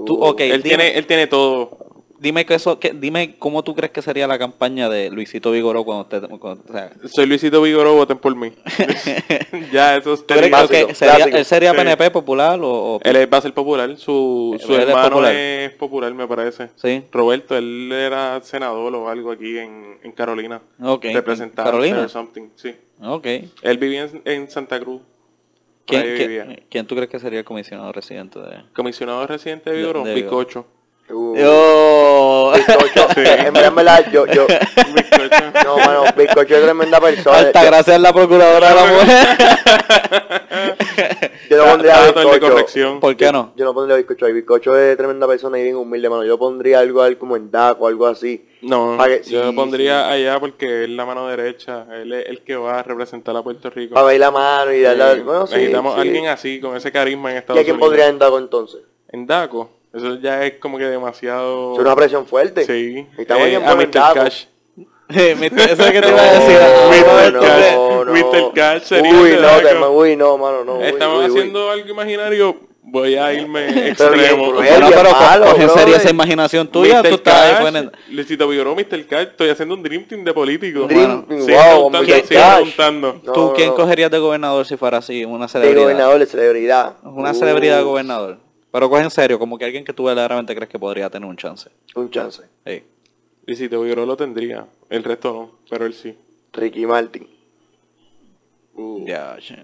[0.07, 1.77] Tú, Uh, ok, él, tiene, él tiene todo.
[2.21, 5.85] Dime que eso, que, dime cómo tú crees que sería la campaña de Luisito Vigoró
[5.85, 8.53] cuando usted, cuando- o sea, Soy Luisito Vigoró, voten por mí.
[9.73, 11.77] ya, eso es ¿tú crees que- sería, él sería Sí.
[11.77, 13.97] PNP popular o, o- Él va a ser popular.
[13.97, 15.35] Su, su es hermano popular.
[15.35, 16.69] es popular, me parece.
[16.77, 17.03] sí?
[17.11, 20.61] Roberto, él era senador o algo aquí en, en Carolina.
[20.83, 22.09] Ok, Representante Carolina.
[22.09, 22.75] something, sí.
[23.03, 23.27] Ok.
[23.63, 25.01] Él vivía en, en Santa Cruz.
[25.87, 28.63] ¿Quién, quién- quién tú crees que sería el comisionado residente de...?
[28.75, 30.67] Comisionado residente de Vigoró, de Bizcocho.
[31.13, 33.09] Uh, Oh, bizcocho.
[33.15, 33.21] Sí.
[33.25, 35.65] en verdad, en verdad, yo, yo, Bizcocho.
[35.65, 37.43] no, mano, Bizcocho es tremenda persona.
[37.43, 39.27] Yo- gracias a la procuradora de la mujer.
[41.49, 43.01] Yo no pondría Bizcocho.
[43.01, 43.53] ¿Por qué no?
[43.57, 44.33] Yo no pondría a Bizcocho ahí.
[44.33, 46.25] Bizcocho es tremenda persona y bien humilde, mano.
[46.25, 48.47] Yo pondría algo a él como en DAC o algo así.
[48.63, 51.87] No, que- yo sí, pondría allá porque es la mano derecha.
[51.93, 53.95] Él es el que va a representar a Puerto Rico.
[53.95, 55.15] Para ver la mano y darle...
[55.17, 55.99] Sí, bueno, sí, Necesitamos sí.
[55.99, 57.89] a alguien así, con ese carisma en ¿Y Estados a quién Unidos.
[57.89, 58.81] pondría en DACO entonces?
[59.13, 59.71] En Daco.
[59.93, 61.75] Eso ya es como que demasiado...
[61.75, 62.65] Es una presión fuerte.
[62.65, 63.07] Sí.
[63.11, 63.91] Necesitamos Eh, a en Mr.
[64.15, 64.45] Cash.
[65.09, 66.59] Eso es lo que te No, iba a decir.
[66.91, 67.33] Mr.
[67.33, 67.75] no, Cash.
[67.75, 68.13] no, no.
[68.13, 68.53] Mr.
[68.55, 70.75] Cash sería Uy, de no, te- uy, no, mano, no.
[70.77, 71.31] uy, Estamos uy, uy.
[71.31, 72.57] haciendo algo imaginario.
[72.83, 74.53] Voy a irme extremo.
[74.53, 77.03] Bueno, bien pero co- malo, coge en serio esa imaginación tuya.
[77.03, 77.09] Mr.
[77.09, 79.07] Tú estás Cash, poniendo- Luisito Vigoró, Mr.
[79.07, 80.89] Cash, estoy haciendo un Dream Team de políticos.
[80.89, 82.55] Dream Bueno, Team, sigue wow, sigue Cash.
[82.55, 83.21] preguntando.
[83.25, 83.75] No, ¿Tú quién no.
[83.77, 85.25] cogerías de gobernador si fuera así?
[85.25, 85.83] Una De celebridad.
[85.83, 86.95] gobernador, de celebridad.
[87.05, 88.39] Una celebridad de gobernador.
[88.73, 91.37] Pero coge en serio, como que alguien que tú verdaderamente crees que podría tener un
[91.37, 91.71] chance.
[91.95, 92.43] Un chance.
[92.65, 92.83] Sí.
[93.47, 94.67] Luisito Vigoró lo tendría.
[94.89, 96.17] El resto no, pero él sí.
[96.53, 97.29] Ricky Martin.
[98.75, 99.57] Uh, Ya, che.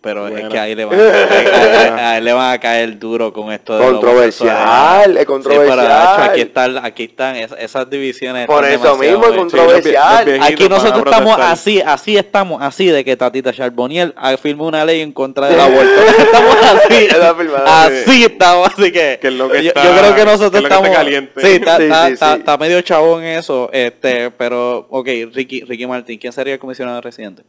[0.00, 2.96] Pero es que ahí le, van a, a- a- a él le van a caer
[2.98, 5.78] duro con esto de Controversial, es controversial.
[5.80, 8.46] Sí, pero, Nacho, aquí están, aquí están es- esas divisiones.
[8.46, 10.24] Por eso mismo es controversial.
[10.24, 14.66] Sí, los vie- Aquí nosotros estamos así, así estamos, así de que Tatita Charboniel firmó
[14.68, 16.00] una ley en contra del aborto.
[16.18, 17.08] estamos así,
[17.66, 20.46] así estamos, así que, Que es lo que yo, está- yo creo que que nosotros
[20.46, 21.40] es lo que está estamos, caliente.
[21.40, 26.18] sí, está, Sí, está- sí, está- medio chabón eso, este, pero, ok, Ricky, Ricky Martín,
[26.20, 27.42] ¿quién sería el comisionado residente?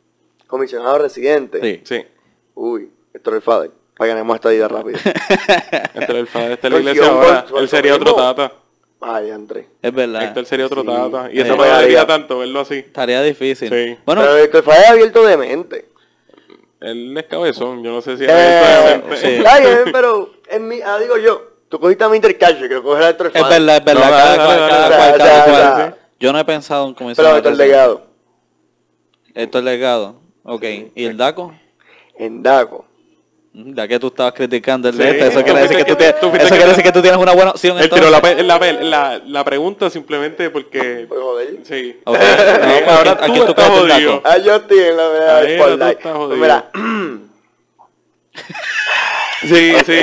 [0.47, 1.59] Comisionado residente.
[1.61, 1.81] Sí.
[1.83, 2.05] Sí.
[2.61, 3.71] Uy, Héctor el Fader.
[3.97, 4.99] Para que ganemos esta vida rápido.
[5.93, 7.45] Entre el padre está en la iglesia ahora.
[7.57, 8.51] Él sería otro tata.
[9.01, 9.67] Ay, André.
[9.81, 10.23] Es verdad.
[10.23, 10.87] Héctor sería otro Sí.
[10.87, 11.29] tata.
[11.31, 12.75] Y Eh, eso me daría tanto verlo así.
[12.79, 13.69] Estaría difícil.
[13.69, 13.97] Sí.
[14.05, 15.85] Bueno, Pero Héctor el Fader es abierto de mente.
[16.81, 17.81] Él es cabezón.
[17.83, 19.25] Yo no sé si es Eh, abierto de sí.
[19.25, 19.37] mente.
[19.37, 23.03] Está bien, pero en mi, ah, digo yo, tú cogiste a mi intercash, que coger
[23.03, 23.61] a Héctor el es Fader.
[23.61, 24.35] verdad, es verdad.
[24.37, 25.95] No, cada cual, cual, cual.
[26.19, 27.55] Yo no he pensado en Pero comisionado Héctor.
[27.55, 28.01] Legado.
[29.33, 30.15] Héctor Legado.
[30.43, 30.63] Ok.
[30.95, 31.53] ¿Y el DACO?
[32.19, 32.85] En Daco.
[33.53, 35.91] Mm, Ya que tú estabas criticando el Sí, de este, eso quiere decir que fuiste
[35.91, 37.77] tú, que- tienes, tú eso que- quiere decir que tú tienes una buena opción.
[37.79, 38.45] Tiró entonces.
[38.45, 41.07] la, la, la, la pregunta simplemente porque...
[41.09, 41.57] Por joder.
[41.63, 41.99] Sí.
[42.05, 42.17] Ok.
[42.17, 42.21] Sí,
[42.61, 44.21] No, pues ahora aquí- tú aquí tú estás el jodido.
[44.23, 45.97] Ah, yo estoy en la verdad Ahí del era, tú spotlight.
[45.97, 46.37] estás Pues jodido.
[46.37, 46.69] mira,
[49.41, 49.99] Sí, sí.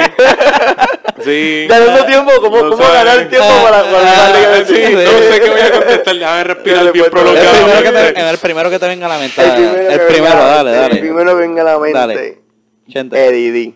[1.25, 1.67] Sí.
[1.69, 5.13] ganando tiempo, ¿cómo, No cómo ganar tiempo para, para Ah, darle que Sí, decir?
[5.13, 6.15] no sé qué voy a contestar.
[6.17, 9.09] Déjame respirar Dale, bien pues, El primero, que te, el primero que te venga a
[9.11, 9.41] la mente.
[9.43, 9.67] El dale.
[9.69, 10.95] primero, El primero, venga- dale, dale.
[10.95, 11.99] El primero que venga a la mente.
[11.99, 12.39] Dale.
[12.89, 13.27] Chente.
[13.27, 13.75] Eddie D.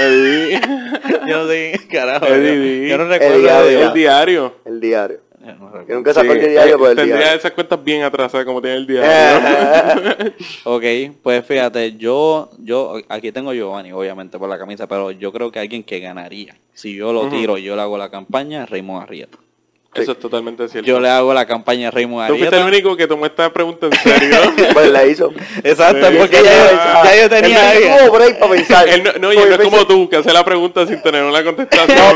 [0.00, 0.60] Eddie.
[1.26, 2.26] Yo no sé, carajo.
[2.26, 2.82] Eddie.
[2.82, 3.38] Yo, yo no El recuerdo.
[3.38, 3.64] diario.
[3.78, 4.54] de- El diario.
[4.64, 5.20] El diario.
[5.46, 5.94] Recuerdo.
[5.94, 7.38] nunca sacó Sí, el diario eh, por el Tendría diario.
[7.38, 10.32] esas cuentas bien atrasadas como tiene el diario.
[10.64, 10.84] Ok,
[11.22, 15.58] pues fíjate, yo, yo, aquí tengo Giovanni, obviamente, por la camisa, pero yo creo que
[15.60, 16.56] alguien que ganaría.
[16.74, 19.38] Si yo lo tiro y yo le hago la campaña, Raymond Arrieta.
[19.94, 20.86] Eso es totalmente cierto.
[20.86, 22.76] Yo le hago la campaña a Raymond Tú fuiste el Arrieta.
[22.86, 24.36] único que tomó esta pregunta en serio.
[24.74, 25.32] Pues la hizo.
[25.64, 28.86] Exacto, Sí, porque sí, ya, yo- ya yo tenía Él no para pensar.
[28.90, 31.42] Él no, no, y no es como tú, que hace la pregunta sin tener una
[31.42, 31.96] contestación.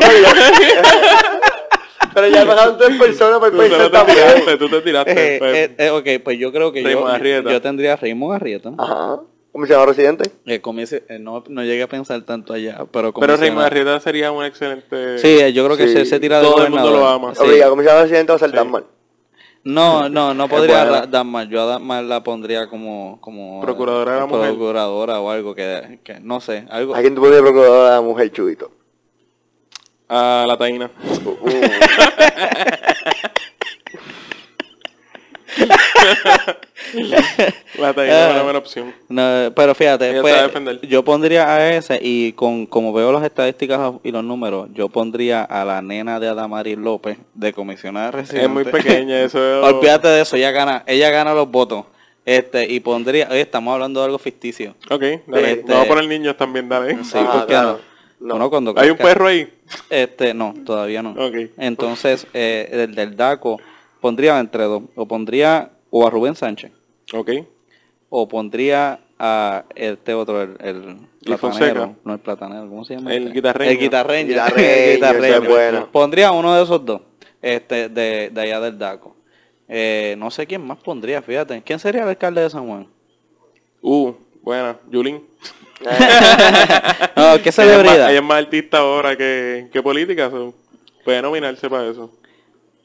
[2.14, 4.18] Pero ya- pasaron tres personas por tú te pensar te también.
[4.18, 5.34] tiraste, tú te tiraste.
[5.36, 5.54] Eh, pues.
[5.56, 8.72] eh, eh, ok, pues yo creo que yo, Raymond yo tendría a Raymond Arrieta.
[8.78, 9.20] Ajá.
[9.52, 10.30] Comisionado residente.
[10.46, 14.30] Eh, comience- eh, no, no llegué a pensar tanto allá, pero Pero Raymond Arrieta sería
[14.30, 15.18] un excelente...
[15.18, 17.34] Sí, eh, yo creo que Sí, se, se tira de todo el mundo lo ama.
[17.34, 17.42] Sí.
[17.42, 18.84] Obliga, comisionado residente va a ser tan mal.
[19.64, 21.00] No, no, no podría buena.
[21.00, 21.48] ra- dar más.
[21.48, 24.48] Yo a dar más la pondría como, como Procuradora de la mujer.
[24.50, 26.94] procuradora o algo que, que no sé, algo.
[26.94, 28.70] ¿A quién tú pones procuradora a la mujer, chubito?
[30.12, 30.90] A la taína.
[31.24, 31.50] Uh, uh.
[37.78, 38.30] La taína es Ah.
[38.34, 38.94] una buena opción.
[39.08, 44.10] No, pero fíjate, pues, yo pondría a ese y con como veo las estadísticas y
[44.10, 48.44] los números, yo pondría a la nena de Adamaris López de comisionada residente.
[48.46, 49.64] Es muy pequeña, eso es...
[49.74, 51.84] Olvídate de eso, ella gana, ella gana los votos.
[52.24, 54.74] Este, y pondría, oye, estamos hablando de algo ficticio.
[54.90, 55.52] Ok, dale.
[55.52, 57.02] Este- Vamos a poner niños también, dale.
[57.04, 57.72] Sí, Ah, ¿por claro.
[57.72, 57.89] no?
[58.20, 58.34] No.
[58.34, 59.50] Bueno, cuando ¿Hay un perro ahí?
[59.88, 61.14] Este, no, todavía no.
[61.56, 63.58] Entonces, eh, el del DACO
[64.00, 64.82] pondría entre dos.
[64.94, 66.70] O pondría o a Rubén Sánchez,
[67.14, 67.30] Ok.
[68.10, 71.96] o pondría a este otro, el, el platanero.
[72.04, 73.12] No el platanero, ¿cómo se llama?
[73.14, 73.34] El este?
[73.34, 73.70] guitarreño.
[73.70, 74.28] El guitarreño.
[74.28, 75.34] Guitarreño, El guitarreño.
[75.36, 75.88] es bueno.
[75.90, 77.00] Pondría uno de esos dos,
[77.42, 79.16] este, de, de allá del DACO.
[79.68, 81.62] Eh, no sé quién más pondría, fíjate.
[81.62, 82.86] ¿Quién sería el alcalde de San Juan?
[83.82, 84.76] Uh, buena.
[84.90, 85.22] Yulín.
[87.16, 88.10] No, ¿qué Ella es, más, celebridad?
[88.10, 90.30] ella es más artista ahora que, que política.
[90.30, 90.54] so,
[91.04, 92.10] Puede nominarse para eso.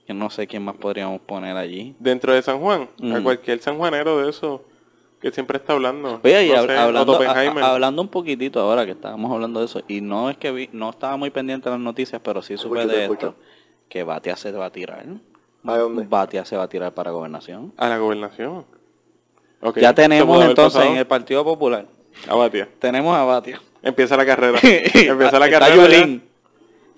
[0.07, 1.95] Yo no sé quién más podríamos poner allí.
[1.99, 3.23] Dentro de San Juan, a Mm.
[3.23, 4.63] cualquier sanjuanero de eso
[5.19, 6.19] que siempre está hablando.
[6.23, 9.59] Oye, y No hab- sé, hablando, a- a- hablando un poquitito ahora que estábamos hablando
[9.59, 12.41] de eso, y no es que vi, no estaba muy pendiente de las noticias, pero
[12.43, 13.27] sí supe Escucho, de escucho.
[13.29, 13.39] esto,
[13.89, 15.03] que Batia se va a tirar.
[15.65, 16.05] ¿A dónde?
[16.07, 17.73] Batia se va a tirar para gobernación.
[17.77, 18.65] A la gobernación.
[19.61, 20.91] Ok, ya tenemos entonces pasado.
[20.93, 21.87] en el Partido Popular,
[22.27, 22.67] A Batia.
[22.79, 23.61] tenemos a Batia.
[23.83, 24.59] Empieza la carrera.
[24.63, 25.75] Empieza la está carrera.
[25.75, 25.99] ya.
[25.99, 26.23] Yulín,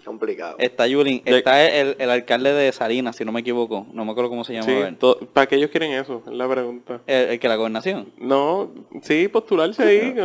[0.06, 0.56] Complicado.
[0.58, 4.30] está Yulín, está el, el alcalde de Salinas, si no me equivoco, no me acuerdo
[4.30, 4.66] cómo se llama.
[4.66, 6.24] Sí, ¿para qué ellos quieren eso?
[6.26, 7.02] Es la pregunta.
[7.06, 8.08] el, el que la gobernación.
[8.18, 10.16] No, sí, postularse ahí.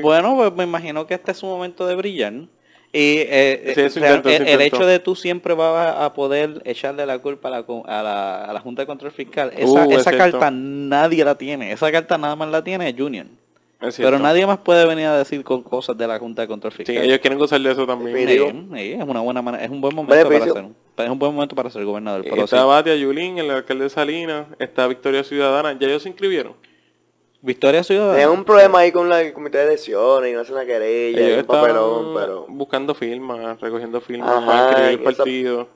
[0.00, 2.32] Bueno, pues me imagino que este es su momento de brillar.
[2.32, 2.48] ¿no?
[2.92, 5.96] Y eh, Sí, eh, eso real- intentó, eso el, el hecho de tú siempre vas
[5.98, 9.10] a poder echarle la culpa a la, co- a la, a la Junta de Control
[9.10, 11.72] Fiscal, esa, Uh, es esa carta nadie la tiene.
[11.72, 13.26] Esa carta nada más la tiene Junior.
[13.96, 16.84] Pero nadie más puede venir a decir con cosas de la Junta de Control Sí,
[16.84, 17.04] Fiscal.
[17.04, 18.16] ellos quieren gozar de eso también.
[18.16, 18.38] Sí.
[18.38, 20.64] Sí, sí, es una buena manera, es un buen momento para ser,
[20.98, 22.22] es un buen momento para ser gobernador.
[22.28, 25.76] Pero está sí, Batia, Yulín, el alcalde de Salinas, está Victoria Ciudadana.
[25.78, 26.54] ¿Ya ellos se inscribieron?
[27.40, 28.12] Victoria Ciudadana.
[28.14, 31.20] Tenían un problema ahí con la- el comité de elecciones y no hace una querella
[31.20, 32.46] y Ellos un papelón, estaban pero...
[32.48, 34.60] buscando firmas, recogiendo firmas Ajá, para
[34.92, 35.68] inscribir el esa- partido.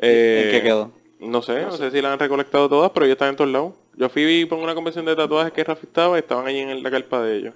[0.00, 0.90] Eh, ¿En qué quedó?
[1.18, 3.72] No sé, no sé si la han recolectado todas, pero ellos están en todos lados.
[3.98, 6.90] Yo fui por una convención de tatuajes que Rafa estaba y estaban allí en la
[6.90, 7.54] carpa de ellos.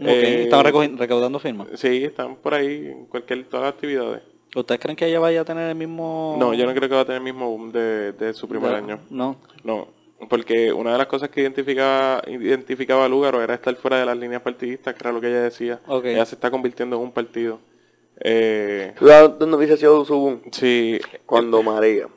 [0.00, 1.68] Ok, Eh, Estaban recogi- recaudando firmas.
[1.74, 4.22] Sí, están por ahí en cualquier, todas las actividades.
[4.56, 6.36] ¿Ustedes creen que ella vaya a tener el mismo...?
[6.40, 8.70] No, yo no creo que va a tener el mismo boom de, de su primer
[8.70, 8.98] de- año.
[9.10, 9.36] No.
[9.62, 9.86] No,
[10.28, 14.16] porque una de las cosas que identificaba, identificaba a Lugaro era estar fuera de las
[14.18, 15.80] líneas partidistas, que era lo que ella decía.
[16.02, 17.60] Ella se está convirtiendo en un partido.
[18.22, 20.40] Eh, ¿Tú sabes dónde hubiese sido su boom?
[20.50, 22.08] sí, Cuando María.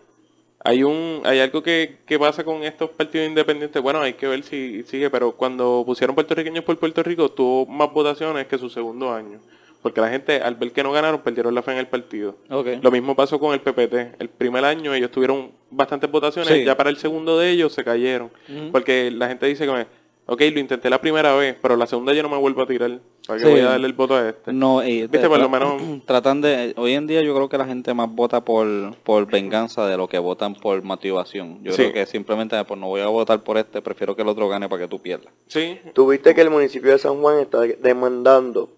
[0.63, 3.81] Hay un hay algo que, que pasa con estos partidos independientes.
[3.81, 7.91] Bueno, hay que ver si sigue, pero cuando pusieron puertorriqueños por Puerto Rico, tuvo más
[7.93, 9.39] votaciones que su segundo año.
[9.81, 12.37] Porque la gente, al ver que no ganaron, perdieron la fe en el partido.
[12.81, 14.15] Lo mismo pasó con el PPT.
[14.17, 16.63] El primer año ellos tuvieron bastantes votaciones, Sí.
[16.63, 18.31] ya para el segundo de ellos se cayeron.
[18.71, 19.85] Porque la gente dice que,
[20.25, 22.99] ok, lo intenté la primera vez, pero la segunda yo no me vuelvo a tirar.
[23.27, 23.51] ¿Para qué Sí.
[23.51, 24.51] voy a darle el voto a este?
[24.51, 27.57] No, y Viste, te- por lo menos- tratan de hoy en día yo creo que
[27.57, 31.63] la gente más vota por por venganza de lo que votan por motivación.
[31.63, 31.77] Yo Sí.
[31.83, 34.67] creo que simplemente pues no voy a votar por este, prefiero que el otro gane
[34.67, 35.33] para que tú pierdas.
[35.47, 38.69] Sí, Tuviste que el municipio de San Juan está demandando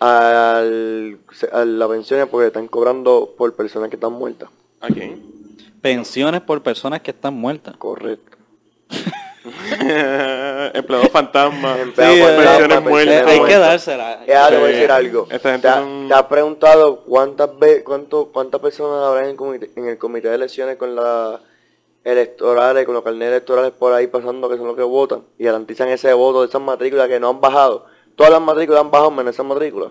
[0.00, 1.18] al,
[1.52, 4.48] a las pensiones porque están cobrando por personas que están muertas.
[4.80, 5.22] ¿a quién?
[5.80, 7.76] Pensiones por personas que están muertas.
[7.76, 8.36] Correcto.
[10.74, 11.78] Empleado fantasma.
[11.80, 13.26] Empleado Sí, fantasma, muertas.
[13.26, 14.24] Hay que dársela.
[14.26, 14.72] Ya te voy a Sí.
[14.74, 15.26] decir algo.
[15.30, 19.30] Esta gente ¿Te, ha- son- te has preguntado cuántas ve- cuánto, cuántas personas habrá en
[19.30, 21.40] el, comité, en el comité de elecciones con las
[22.04, 25.88] electorales, con los carnetes electorales por ahí pasando que son los que votan y garantizan
[25.88, 27.86] ese voto de esas matrículas que no han bajado?
[28.14, 29.90] Todas las matrículas han bajado menos esas matrículas.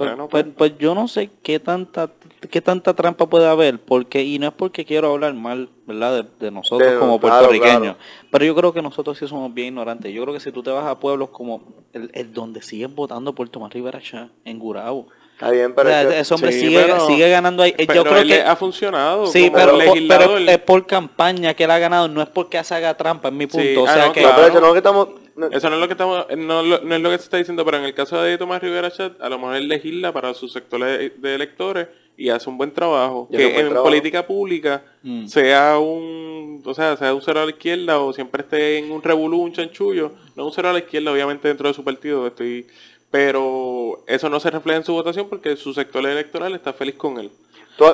[0.00, 2.10] Pues, Bueno, pues- pues yo no sé qué tanta
[2.50, 6.24] qué tanta trampa puede haber, porque y no es porque quiero hablar mal, ¿verdad?
[6.24, 7.98] De, de nosotros De- como claro, puertorriqueños, claro.
[8.30, 10.10] pero yo creo que nosotros sí somos bien ignorantes.
[10.14, 11.60] Yo creo que si tú te vas a pueblos como
[11.92, 15.92] el, el donde siguen votando por Tomás Rivera Chá, en Gurabo, Está bien, pero o
[15.92, 17.74] sea, ese hombre Sí, sigue, pero- sigue ganando ahí.
[17.76, 21.52] Eh, Pero yo creo él que ha funcionado Sí, como pero, pero es por campaña
[21.52, 23.66] que él ha ganado, no es porque se haga trampa, es mi punto.
[23.66, 24.42] Sí, o ah, sea no, que No, claro.
[24.42, 25.08] pero eso no es lo que estamos...
[25.36, 27.36] no- Eso no es lo que estamos, no, lo- no es lo que se está
[27.36, 30.34] diciendo, pero en el caso de Tomás Rivera Chat, a lo mejor él legisla para
[30.34, 33.28] su sector de electores y hace un buen trabajo.
[33.30, 33.84] Que en trabajo.
[33.84, 35.26] política pública Mm.
[35.26, 39.02] sea un, o sea, sea un cero a la izquierda o siempre esté en un
[39.02, 42.66] revolú, un chanchullo, no un cero a la izquierda, obviamente dentro de su partido, estoy,
[43.10, 47.18] pero eso no se refleja en su votación porque su sector electoral está feliz con
[47.18, 47.30] él.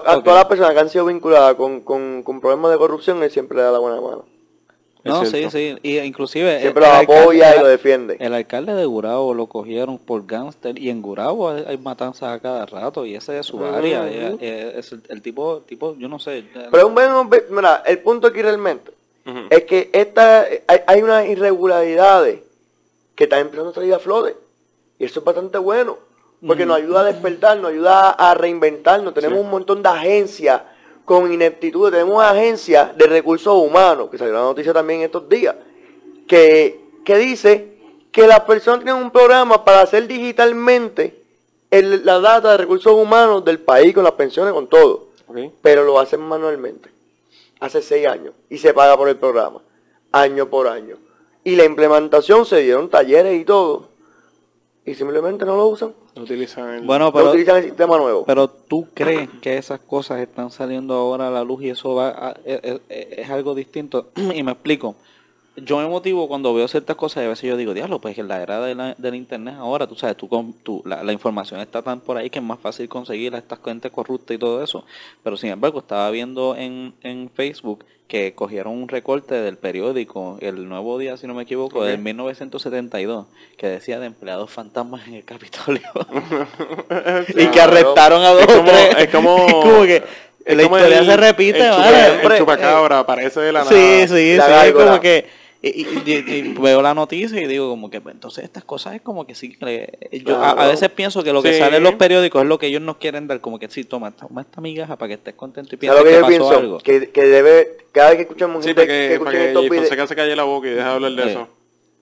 [0.05, 3.31] A todas las personas que han sido vinculadas con, con, con problemas de corrupción, él
[3.31, 4.25] siempre le da la buena mano.
[5.07, 5.77] No, sí, sí.
[5.83, 8.17] Y inclusive Siempre el lo alcalde- apoya y el- lo defiende.
[8.21, 12.41] El alcalde de Gurabo lo cogieron por gánster y en Gurabo hay, hay matanzas a
[12.41, 13.67] cada rato y ese es su Ujú.
[13.67, 14.07] área.
[14.09, 16.39] eh, eh, es el, el tipo, tipo, yo no sé.
[16.39, 17.11] eh, Pero un buen...
[17.51, 18.93] Mira, el punto aquí realmente
[19.51, 22.41] es que esta, hay, hay unas irregularidades
[23.15, 24.37] que están empezando a salir a flote.
[24.99, 25.99] Y eso es bastante bueno.
[26.47, 29.15] Porque nos ayuda a despertar, nos ayuda a reinventarnos.
[29.15, 29.45] Tenemos Sí.
[29.45, 30.63] un montón de agencias
[31.07, 31.91] con ineptitud.
[31.91, 35.57] Tenemos agencias de recursos humanos, que salió la noticia también estos días,
[36.29, 37.79] que, que dice
[38.13, 41.23] que las personas tienen un programa para hacer digitalmente
[41.71, 45.07] el- la data de recursos humanos del país, con las pensiones, con todo
[45.63, 46.89] pero lo hacen manualmente.
[47.61, 48.33] Hace seis años.
[48.49, 49.61] Y se paga por el programa.
[50.13, 50.97] Año por año.
[51.45, 53.89] Y la implementación se dieron talleres y todo.
[54.87, 55.93] Y simplemente no lo usan.
[56.15, 56.87] No utilizan el...
[56.87, 58.25] Bueno, no pero, utilizan el sistema nuevo.
[58.25, 62.09] pero tú crees que esas cosas están saliendo ahora a la luz y eso va
[62.11, 62.81] a- es, es-
[63.19, 64.07] es algo distinto.
[64.35, 64.95] y me explico.
[65.57, 68.29] Yo me motivo cuando veo ciertas cosas y a veces yo digo, diablo, pues en
[68.29, 71.61] la era de la- del internet ahora, tú sabes, tú, con- tú- la, la información
[71.61, 74.63] está tan por ahí que es más fácil conseguir a estas gente corrupta y todo
[74.63, 74.85] eso.
[75.23, 80.69] Pero sin embargo, estaba viendo en, en Facebook que cogieron un recorte del periódico, El
[80.69, 81.87] Nuevo Día, si no me equivoco, Ok.
[81.87, 85.81] del 1972, que decía de empleados fantasmas en el Capitolio.
[87.27, 87.33] Sí.
[87.37, 88.95] y que arrestaron a dos Es como- tres.
[88.99, 90.03] es como- que,
[90.45, 92.23] Es la como historia el- se repite, el ¿vale?
[92.23, 93.71] El chupacabra aparece de la nada.
[93.71, 94.87] Sí, sí, La sí, es gárgola.
[94.87, 98.45] como que y, y- y- y veo la noticia y digo como que pues, entonces
[98.45, 99.57] estas cosas es como que sí
[100.25, 101.59] yo a, veces pienso que lo que Sí.
[101.59, 104.11] sale en los periódicos es lo que ellos nos quieren dar como que sí toma,
[104.11, 106.59] toma esta migaja para que estés contento y ¿Sabes pienses que que yo pasó pienso?
[106.59, 109.41] algo Que, que debe, cada vez que escuchamos Sí, gente para que, que, para escuchen
[109.41, 111.29] que estos videos, Fonseca se calle la boca y deje de hablar de Sí.
[111.31, 111.49] eso.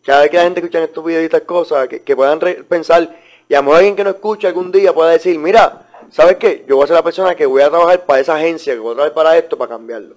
[0.05, 2.62] cada vez que la gente escucha estos videos y estas cosas, que, que puedan re-
[2.64, 3.16] pensar,
[3.48, 6.64] y a lo mejor alguien que no escucha algún día pueda decir, mira, ¿sabes qué?
[6.68, 8.92] Yo voy a ser la persona que voy a trabajar para esa agencia, que voy
[8.92, 10.16] a trabajar para esto, para cambiarlo.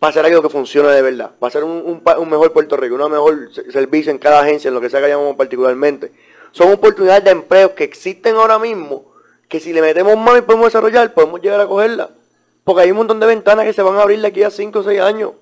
[0.00, 2.76] Para hacer algo que funcione de verdad, para hacer un, un pa- un mejor Puerto
[2.76, 6.10] Rico, un mejor se- servicio en cada agencia, en lo que sea que llamamos particularmente.
[6.52, 9.12] Son oportunidades de empleo que existen ahora mismo,
[9.48, 12.10] que si le metemos mano y podemos desarrollar, podemos llegar a cogerla.
[12.64, 14.78] Porque hay un montón de ventanas que se van a abrir de aquí a 5
[14.78, 15.32] o 6 años.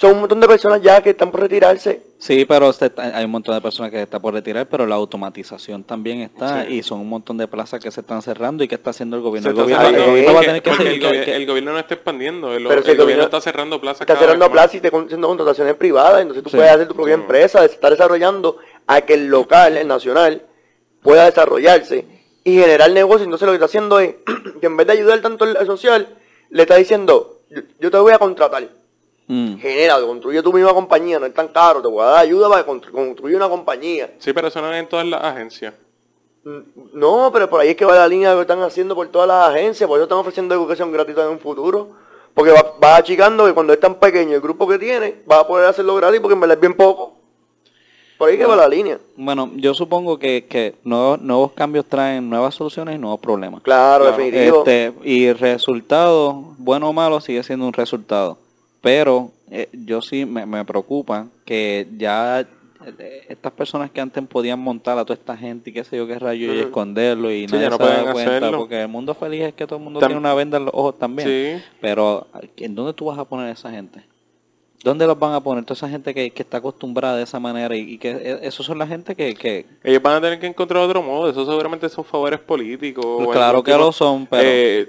[0.00, 2.02] Son un montón de personas ya que están por retirarse.
[2.18, 5.82] Sí, pero hay un montón de personas que se está por retirar, pero la automatización
[5.82, 6.74] también está Sí.
[6.74, 9.22] y son un montón de plazas que se están cerrando y que está haciendo el
[9.22, 9.50] gobierno.
[9.50, 11.78] El gobierno, el cerrando, gobierno va a tener que seguir- el, que- el gobierno no
[11.80, 14.74] está expandiendo, el, Pero el si el gobierno gobierno está cerrando plazas Está cerrando plazas
[14.76, 16.56] y te haciendo contrataciones privadas, entonces tú Sí.
[16.58, 17.20] puedes hacer tu propia Sí.
[17.20, 20.42] empresa, estar desarrollando a que el local, el nacional,
[21.02, 22.04] pueda desarrollarse
[22.44, 23.24] y generar negocio.
[23.24, 24.14] Entonces lo que está haciendo es
[24.60, 26.06] que en vez de ayudar tanto al al social,
[26.50, 28.68] le está diciendo, yo, yo te voy a contratar,
[29.28, 29.56] Mm.
[29.58, 32.66] genera, construye tu misma compañía, no es tan caro, te voy a dar ayuda para
[32.66, 34.10] constru- construir una compañía.
[34.18, 35.74] Sí, pero eso no es en todas las agencias.
[36.44, 36.58] Mm,
[36.94, 39.48] No, pero por ahí es que va la línea que están haciendo por todas las
[39.48, 41.88] agencias, por eso están ofreciendo educación gratuita en un futuro.
[42.32, 45.66] Porque va- achicando que cuando es tan pequeño el grupo que tiene, vas a poder
[45.66, 47.14] hacerlo gratis porque en verdad es bien poco.
[48.16, 48.98] Por ahí que va la línea.
[49.16, 53.60] Bueno, yo supongo que, que nuevos, nuevos cambios traen nuevas soluciones y nuevos problemas.
[53.62, 54.16] Claro, Claro.
[54.16, 54.58] definitivo.
[54.58, 58.38] Este, y el resultado, bueno o malo, sigue siendo un resultado.
[58.80, 64.60] Pero eh, yo sí me, me preocupa que ya eh, estas personas que antes podían
[64.60, 66.66] montar a toda esta gente y qué sé yo qué rayo y Ujú.
[66.68, 68.58] esconderlo y Sí, nadie no se da cuenta hacerlo.
[68.58, 70.74] porque el mundo feliz es que todo el mundo Tam- tiene una venda en los
[70.74, 71.28] ojos también.
[71.28, 71.62] Sí.
[71.80, 74.02] Pero ¿en dónde tú vas a poner a esa gente?
[74.84, 75.64] ¿Dónde los van a poner?
[75.64, 78.64] Toda esa gente que, que está acostumbrada de esa manera y, y que eh, esos
[78.64, 81.28] son la gente que, que Ellos van a tener que encontrar otro modo.
[81.28, 83.04] Eso seguramente son favores políticos.
[83.24, 84.86] Pues claro que tipo- lo son, pero Eh,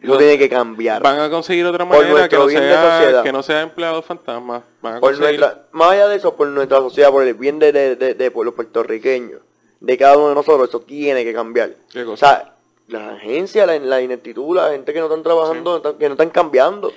[0.00, 1.00] tiene que cambiar.
[1.02, 3.22] Van a conseguir otra Por manera que no, sea, sociedad.
[3.22, 4.62] que no sea empleados fantasmas.
[4.82, 5.38] Van a Por conseguir...
[5.38, 8.32] nuestra, más allá de eso, por nuestra sociedad, por el bien de, de, de- de
[8.44, 9.40] los puertorriqueños,
[9.80, 11.70] de cada uno de nosotros, eso tiene que cambiar.
[11.92, 12.54] ¿Qué O sea,
[12.88, 16.14] las agencias, la, la ineptitud, la gente que no están trabajando, no están- que no
[16.14, 16.92] están cambiando.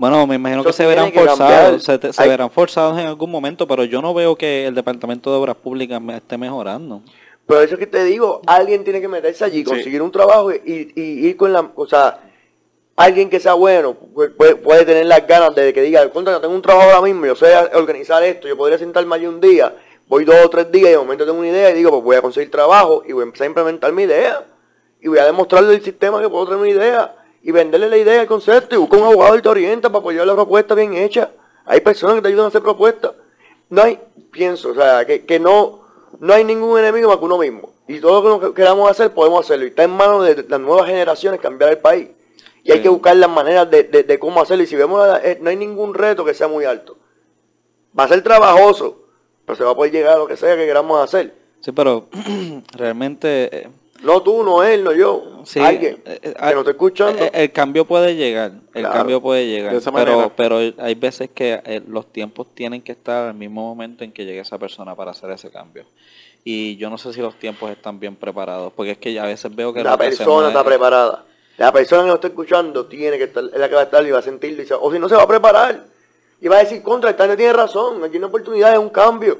[0.00, 2.98] Bueno, me imagino Eso que se verán que forzados, se, te- se Hay- verán forzados
[2.98, 6.38] en algún momento, pero yo no veo que el Departamento de Obras Públicas me esté
[6.38, 7.02] mejorando.
[7.46, 9.64] Pero eso que te digo, alguien tiene que meterse allí, Sí.
[9.64, 12.18] conseguir un trabajo y, y ir con la, o sea,
[12.96, 16.40] alguien que sea bueno, pu- puede, puede tener las ganas de que diga, contra, yo
[16.40, 19.74] tengo un trabajo ahora mismo, yo sé organizar esto, yo podría sentarme allí un día,
[20.08, 22.16] voy dos o tres días y de momento tengo una idea y digo, pues voy
[22.16, 24.44] a conseguir trabajo y voy a empezar a implementar mi idea.
[25.02, 28.20] Y voy a demostrarle al sistema que puedo tener una idea y venderle la idea,
[28.22, 31.30] el concepto, y busca un abogado y te orienta para apoyar la propuesta bien hecha.
[31.64, 33.12] Hay personas que te ayudan a hacer propuestas.
[33.68, 33.98] No hay,
[34.30, 35.80] pienso, o sea, que, que no,
[36.18, 37.70] no hay ningún enemigo más que uno mismo.
[37.88, 39.64] Y todo lo que queramos hacer, podemos hacerlo.
[39.64, 42.08] Y está en manos de las nuevas generaciones cambiar el país.
[42.62, 44.62] Y hay que buscar las maneras de, de- de cómo hacerlo.
[44.64, 46.96] Y si vemos, la- eh, no hay ningún reto que sea muy alto.
[47.98, 49.02] Va a ser trabajoso,
[49.46, 51.34] pero se va a poder llegar a lo que sea que queramos hacer.
[51.60, 52.06] Sí, pero
[52.76, 53.68] realmente eh,
[54.02, 55.42] No tú, no él, no yo.
[55.44, 57.22] sí, alguien eh, eh, que no esté escuchando.
[57.22, 60.32] eh, el cambio puede llegar, el Claro, cambio puede llegar, de esa pero manera.
[60.36, 64.40] pero hay veces que los tiempos tienen que estar al mismo momento en que llegue
[64.40, 65.84] esa persona para hacer ese cambio.
[66.44, 69.54] Y yo no sé si los tiempos están bien preparados, porque es que a veces
[69.54, 71.26] veo que la persona está preparada.
[71.58, 74.06] La persona que no está escuchando tiene que estar, es la que va a estar
[74.06, 74.62] y va a sentirlo.
[74.80, 75.84] o si no, se va a preparar.
[76.40, 78.02] Y va a decir, contra, esta gente tiene razón.
[78.02, 79.36] Aquí hay una oportunidad, es un cambio.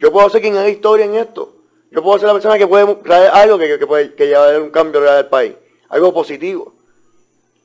[0.00, 1.54] Yo puedo ser quien haga historia en esto.
[1.90, 4.60] Yo puedo ser la persona que puede traer algo que, que, que puede que llevar
[4.60, 5.54] un cambio real al país.
[5.88, 6.74] Algo positivo.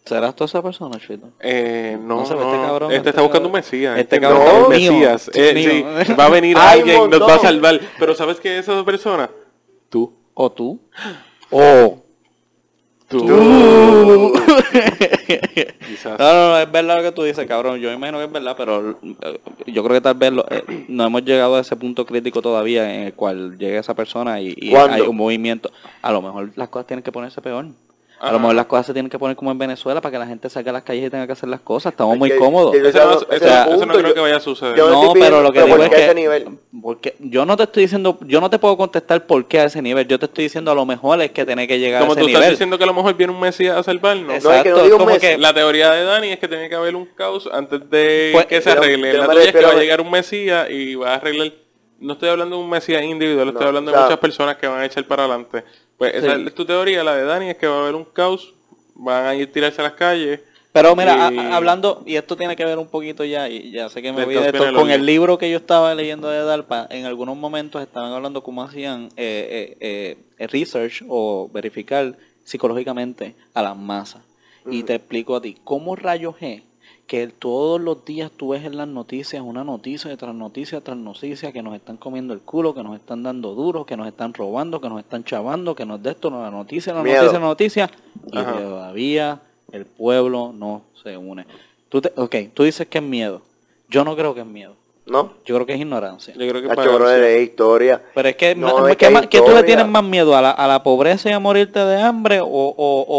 [0.06, 1.30] ¿Serás tú esa persona, Chito?
[1.40, 2.36] Eh, no, No no, este
[2.68, 3.98] cabrón, este este está buscando un mesías.
[4.00, 5.28] Este entiendo, cabrón un es mesías.
[5.30, 6.04] es Eh, mío.
[6.06, 7.80] sí, va a venir alguien, nos va a salvar.
[8.00, 9.30] Pero ¿sabes qué es esa persona?
[9.90, 10.16] Tú.
[10.36, 10.80] ¿O tú?
[11.50, 12.05] ¿O
[13.08, 13.26] Tú.
[15.88, 16.20] Quizás.
[16.20, 17.80] No, no, no, es verdad lo que tú dices, cabrón.
[17.80, 20.86] Yo me imagino que es verdad, pero eh, yo creo que tal vez lo- eh,
[20.88, 24.56] no hemos llegado a ese punto crítico todavía en el cual llegue esa persona y,
[24.76, 25.72] hay un movimiento.
[26.02, 27.68] A lo mejor las cosas tienen que ponerse peor.
[28.20, 30.26] A lo mejor las cosas se tienen que poner como en Venezuela para que la
[30.26, 31.92] gente salga a las calles y tenga que hacer las cosas.
[31.94, 32.74] Estamos Es muy cómodos.
[32.76, 34.76] Eso no, eso creo yo- que vaya a suceder.
[34.76, 36.48] yo- No, pero lo que pero digo ¿por es que ese nivel?
[36.82, 39.82] porque yo no te estoy diciendo, yo no te puedo contestar por qué a ese
[39.82, 40.08] nivel.
[40.08, 42.22] Yo te estoy diciendo a lo mejor es que tiene que llegar Como a ese
[42.22, 42.54] tú estás nivel.
[42.54, 44.44] diciendo que a lo mejor viene un Mesías a salvarnos.
[44.44, 45.20] No, es que no digo un como mes.
[45.22, 48.46] que- La teoría de Dani es que tiene que haber un caos antes de Pues,
[48.48, 49.14] que se arregle.
[49.14, 51.52] la tuya es que va a a- llegar un Mesías y va a arreglar.
[52.00, 54.86] No estoy hablando de un Mesías individual, estoy hablando de muchas personas que van a
[54.86, 55.64] echar para adelante.
[55.98, 56.44] Pues esa Sí.
[56.48, 58.54] es tu teoría, la de Dani es que va a haber un caos,
[58.96, 60.42] van a ir a tirarse a las calles
[60.74, 63.72] Pero mira, a- Y- a- hablando, y esto tiene que ver un poquito ya, y
[63.72, 66.44] ya sé que me voy de esto, con el libro que yo estaba leyendo de
[66.44, 73.36] DARPA, en algunos momentos estaban hablando cómo hacían eh, eh, eh, research o verificar psicológicamente
[73.54, 74.22] a las masas.
[74.70, 76.62] Y te explico a ti, ¿cómo rayos es
[77.08, 81.52] que todos los días tú ves en las noticias una noticia tras noticia tras noticia
[81.52, 84.82] que nos están comiendo el culo, que nos están dando duros, que nos están robando,
[84.82, 87.22] que nos están chavando, que nos de esto, la noticia, la Miedo.
[87.22, 87.92] noticia, la noticia,
[88.32, 88.54] y Ajá.
[88.54, 89.42] todavía
[89.72, 91.46] el pueblo no se une.
[91.90, 93.42] Tú te, ok, tú dices que es miedo.
[93.90, 94.76] Yo no creo que es miedo.
[95.08, 95.34] ¿No?
[95.46, 96.34] Yo creo que es ignorancia.
[96.34, 98.02] Yo creo que Nacho, brother, es historia.
[98.16, 100.36] Pero es que, No, es ¿qué, que qué tú le tienes más miedo?
[100.36, 102.40] ¿A la, a la pobreza y a morirte de hambre?
[102.42, 102.74] ¿O, o,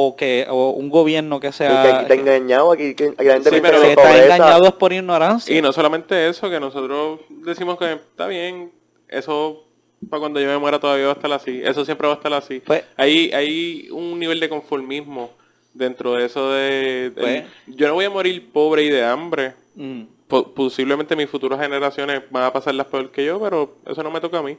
[0.09, 1.83] o que o un gobierno que sea...
[1.85, 4.03] que aquí está engañado, aquí, que, aquí la gente Sí, pero que que es está
[4.03, 4.25] pobreza.
[4.37, 5.57] engañado es por ignorancia.
[5.57, 8.73] Y no solamente eso, que nosotros decimos que está bien,
[9.09, 9.63] eso
[10.11, 12.33] para cuando yo me muera todavía va a estar así, eso siempre va a estar
[12.33, 12.59] así.
[12.67, 15.31] Pues- hay, hay un nivel de conformismo
[15.73, 17.11] dentro de eso de...
[17.11, 19.55] de- Pues- yo no voy a morir pobre y de hambre.
[19.77, 20.03] Mm.
[20.29, 24.21] Po- posiblemente mis futuras generaciones van a pasarlas peor que yo, pero eso no me
[24.21, 24.57] toca a mí.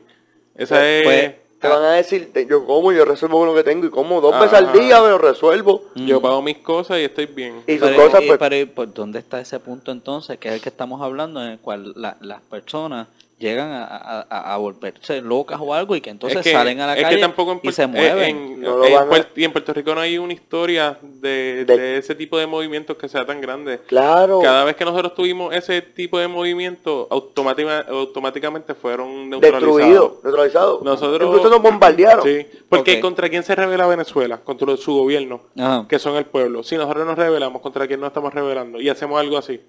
[0.55, 1.03] Esa Pues- es...
[1.03, 3.89] pues- Te van a decir, te- yo como, yo resuelvo con lo que tengo y
[3.89, 4.43] como dos Ajá.
[4.43, 5.86] veces al día me lo resuelvo.
[5.95, 7.63] Yo pago mis cosas y estoy bien.
[7.65, 10.38] Y sus Pero, cosas, y- pues, pero, ¿y por dónde está ese punto entonces?
[10.38, 13.07] Que es el que estamos hablando, en el cual la- las personas
[13.39, 16.88] llegan a, a- a- volverse locas o algo y que entonces Es que- salen a
[16.88, 18.35] la es que calle tampoco en y se mueven.
[18.38, 20.97] En, No lo en van a- Puer- y en Puerto Rico no hay una historia
[21.01, 23.79] de, De- de ese tipo de movimientos que sea tan grande.
[23.88, 24.39] claro.
[24.41, 29.75] Cada vez que nosotros tuvimos ese tipo de movimiento, automática- automáticamente fueron neutralizados.
[29.77, 30.81] Destruido, neutralizado.
[30.83, 32.23] Nosotros- Incluso nos bombardearon.
[32.25, 32.99] Sí, porque.
[32.99, 34.38] ¿contra quién se revela Venezuela?
[34.43, 35.85] Contra su gobierno, Ajá.
[35.88, 36.63] que son el pueblo.
[36.63, 38.81] Si nosotros nos revelamos, ¿contra quién nos estamos revelando?
[38.81, 39.61] Y hacemos algo así.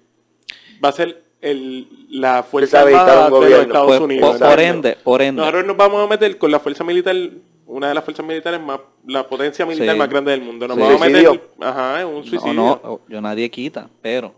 [0.83, 3.01] Va a ser el, la fuerza de los.
[3.01, 4.37] Estados Pues, Unidos.
[4.37, 5.39] por, por ende, por ende.
[5.41, 7.15] Nosotros nos vamos a meter con la fuerza militar,
[7.65, 9.99] una de las fuerzas militares más, la potencia militar Sí.
[9.99, 10.67] más grande del mundo.
[10.67, 10.83] Nos Sí.
[10.83, 12.53] vamos a meter, ajá, en un suicidio.
[12.53, 14.33] no, no, yo nadie quita, pero,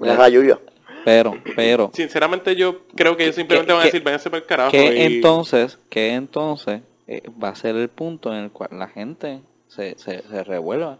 [0.00, 0.58] Deja lluvia.
[1.04, 4.46] pero, pero, Sinceramente yo creo que ellos simplemente ¿Qué- van a decir, váyanse para el
[4.46, 4.70] carajo.
[4.72, 8.88] que y- entonces, que entonces eh, va a ser el punto en el cual la
[8.88, 10.98] gente se, se, se revuelva.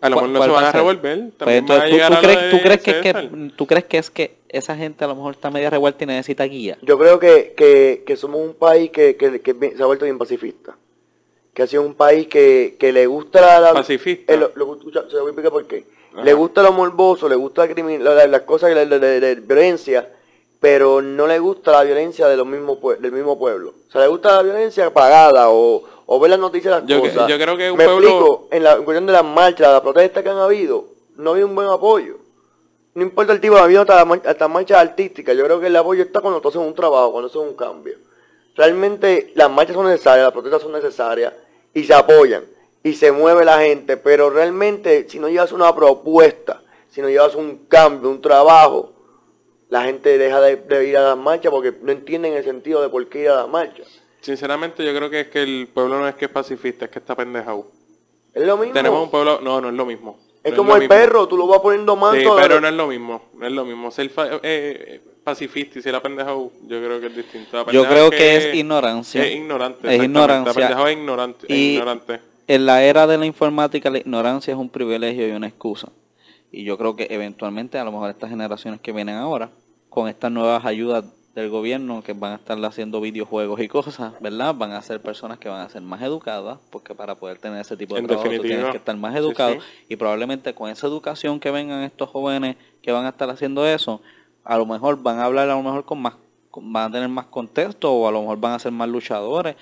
[0.00, 0.80] A lo mejor no ¿Cuál se va van a a ser?
[0.80, 1.18] revolver.
[1.38, 3.28] Pues entonces, va a ¿tú, llegar tú crees, tú crees que, es César.
[3.30, 6.06] que, ¿tú crees que es que esa gente a lo mejor está media revuelta y
[6.06, 6.76] necesita guía?
[6.82, 9.40] Yo creo que, que, que somos un país que, que,
[9.76, 10.76] se ha vuelto bien pacifista.
[11.54, 13.60] Que ha sido un país que, que le gusta la...
[13.60, 14.32] la- Pacifista.
[14.32, 15.84] eh, lo- se lo voy a explicar por qué.
[16.12, 16.24] Ajá.
[16.24, 20.08] Le gusta lo morboso, le gusta la crimin- la- la- las cosas de, violencia,
[20.60, 23.72] pero no le gusta la violencia de los mismos del mismo pueblo.
[23.88, 27.00] O sea, le gusta la violencia pagada o, o ver las noticias de las Yo
[27.00, 27.28] cosas.
[27.28, 30.22] yo creo que un Me pueblo- explico, en la cuestión de las marchas, las protestas
[30.22, 30.86] que han habido,
[31.16, 32.18] no ha habido un buen apoyo.
[32.94, 35.36] No importa el tipo, ha habido hasta, la hasta marchas artísticas.
[35.36, 37.96] Yo creo que el apoyo está cuando tú haces un trabajo, cuando haces un cambio.
[38.54, 41.32] Realmente las marchas son necesarias, las protestas son necesarias
[41.72, 42.44] y se apoyan
[42.84, 47.34] y se mueve la gente, pero realmente si no llevas una propuesta, si no llevas
[47.34, 48.92] un cambio, un trabajo,
[49.70, 52.90] la gente deja de, de ir a las marchas porque no entienden el sentido de
[52.90, 53.88] por qué ir a las marchas.
[54.24, 56.98] Sinceramente yo creo que es que el pueblo no es que es pacifista, es que
[56.98, 57.70] está pendejado.
[58.32, 58.72] Es lo mismo.
[58.72, 60.18] Tenemos un pueblo, no, no es lo mismo.
[60.42, 60.94] es No como el mismo.
[60.94, 62.18] perro, tú lo vas poniendo manto.
[62.36, 63.90] Sí, pero no es lo mismo, no es lo mismo.
[63.90, 67.70] Ser fa- eh, eh, pacifista y ser apendejado, yo creo que es distinto.
[67.70, 69.24] Yo creo que es ignorancia.
[69.26, 69.94] Es ignorante.
[69.94, 70.52] Es ignorancia.
[70.52, 71.46] Apendejado es ignorante.
[71.46, 72.20] es Y ignorante.
[72.46, 75.90] en la era de la informática la ignorancia es un privilegio y una excusa.
[76.50, 79.50] Y yo creo que eventualmente a lo mejor estas generaciones que vienen ahora,
[79.90, 81.04] con estas nuevas ayudas
[81.34, 84.54] del gobierno que van a estar haciendo videojuegos y cosas, ¿verdad?
[84.54, 87.76] Van a ser personas que van a ser más educadas, porque para poder tener ese
[87.76, 89.54] tipo de En trabajo tú tienes que estar más educado.
[89.54, 89.60] sí.
[89.88, 94.00] Y probablemente con esa educación que vengan estos jóvenes que van a estar haciendo eso,
[94.44, 96.14] a lo mejor van a hablar a lo mejor con más,
[96.54, 99.56] van a tener más contexto o a lo mejor van a ser más luchadores.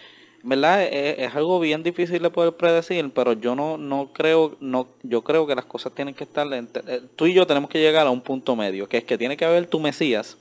[0.45, 0.83] ¿Verdad?
[0.83, 5.23] Es, es algo bien difícil de poder predecir, pero yo no, no creo, no, yo
[5.23, 8.11] creo que las cosas tienen que estar, eh, tú y yo tenemos que llegar a
[8.11, 10.37] un punto medio, que es que tiene que haber tu Mesías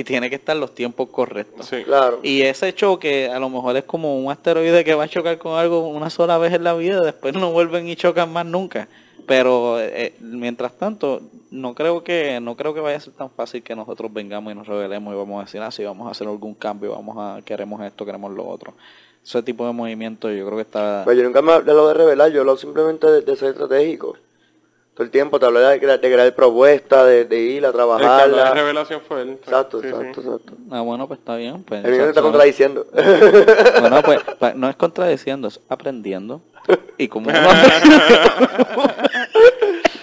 [0.00, 1.66] y tiene que estar los tiempos correctos.
[1.66, 1.84] Sí.
[1.84, 2.20] Claro.
[2.22, 5.58] Y ese choque a lo mejor es como un asteroide que va a chocar con
[5.58, 8.88] algo una sola vez en la vida, después no vuelven y chocan más nunca.
[9.26, 11.20] Pero eh, mientras tanto,
[11.50, 14.56] no creo que no creo que vaya a ser tan fácil que nosotros vengamos y
[14.56, 17.42] nos revelemos y vamos a decir, ah, sí, vamos a hacer algún cambio, vamos a
[17.42, 18.74] queremos esto, queremos lo otro.
[19.24, 21.02] Ese tipo de movimiento yo creo que está...
[21.04, 24.16] Pero yo nunca me hablé de revelar, yo hablo simplemente de, de ser estratégico.
[24.96, 27.74] Todo el tiempo te hablé de crear, de crear propuestas, de, de ir a de
[27.74, 28.54] trabajarla.
[28.54, 29.30] revelación fue él.
[29.32, 29.94] Exacto, Sí, sí.
[29.94, 30.52] exacto, exacto.
[30.70, 31.62] Ah, bueno, pues está bien.
[31.64, 32.86] Pues, El mío te está contradiciendo.
[33.80, 34.20] Bueno, pues
[34.56, 36.40] no es contradiciendo, es aprendiendo.
[36.96, 37.38] Y como uno-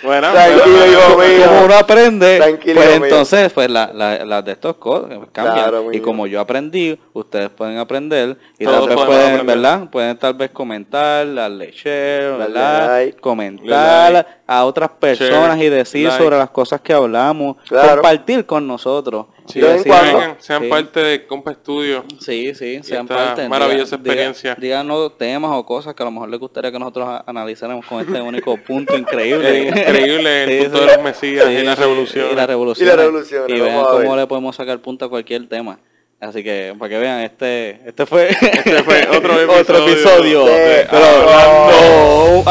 [0.04, 1.48] Bueno, Bueno, Tranquilo, hijo mío.
[1.48, 5.56] como uno aprende, Tranquilo, pues entonces, pues las la, las de estos cosas cambian.
[5.56, 9.46] Claro, muy y como yo aprendí, ustedes pueden aprender y Todos tal vez pueden, aprender.
[9.58, 9.90] ¿verdad?
[9.90, 12.88] Pueden tal vez comentar, darle share, ¿verdad?
[13.06, 13.20] like.
[13.20, 14.30] Comentar like.
[14.48, 16.24] a otras personas Share, y decir like.
[16.24, 17.94] sobre las cosas que hablamos, Claro.
[18.02, 19.28] compartir con nosotros.
[19.48, 20.18] Sí, de vez en cuando.
[20.20, 20.70] vengan, sean sí.
[20.70, 22.06] parte de Compa Estudio.
[22.20, 23.50] Sí, sí, sean esta parte.
[23.50, 24.56] maravillosa Diga- experiencia.
[24.60, 28.22] Díganos temas o cosas que a lo mejor les gustaría que nosotros analizáramos con este
[28.22, 29.68] único punto increíble.
[29.70, 30.86] Es increíble el Sí, punto sí.
[30.86, 32.28] de los Mesías y la revolución.
[32.32, 32.88] Y la revolución.
[32.88, 35.80] Y la revolución, Y vean cómo le podemos sacar punto a cualquier tema.
[36.24, 40.46] Así que, para que vean, este, este fue, Este fue otro otro episodio episodio.
[40.46, 42.44] de Pero Hablando.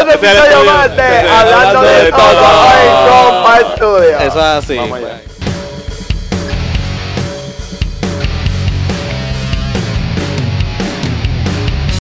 [0.00, 2.64] Otro episodio más de Hablando hablando de de todo todo.
[2.74, 4.18] en Compa Estudio.
[4.18, 4.76] Eso es así.
[4.76, 5.08] Vamos allá.
[5.08, 5.21] pues.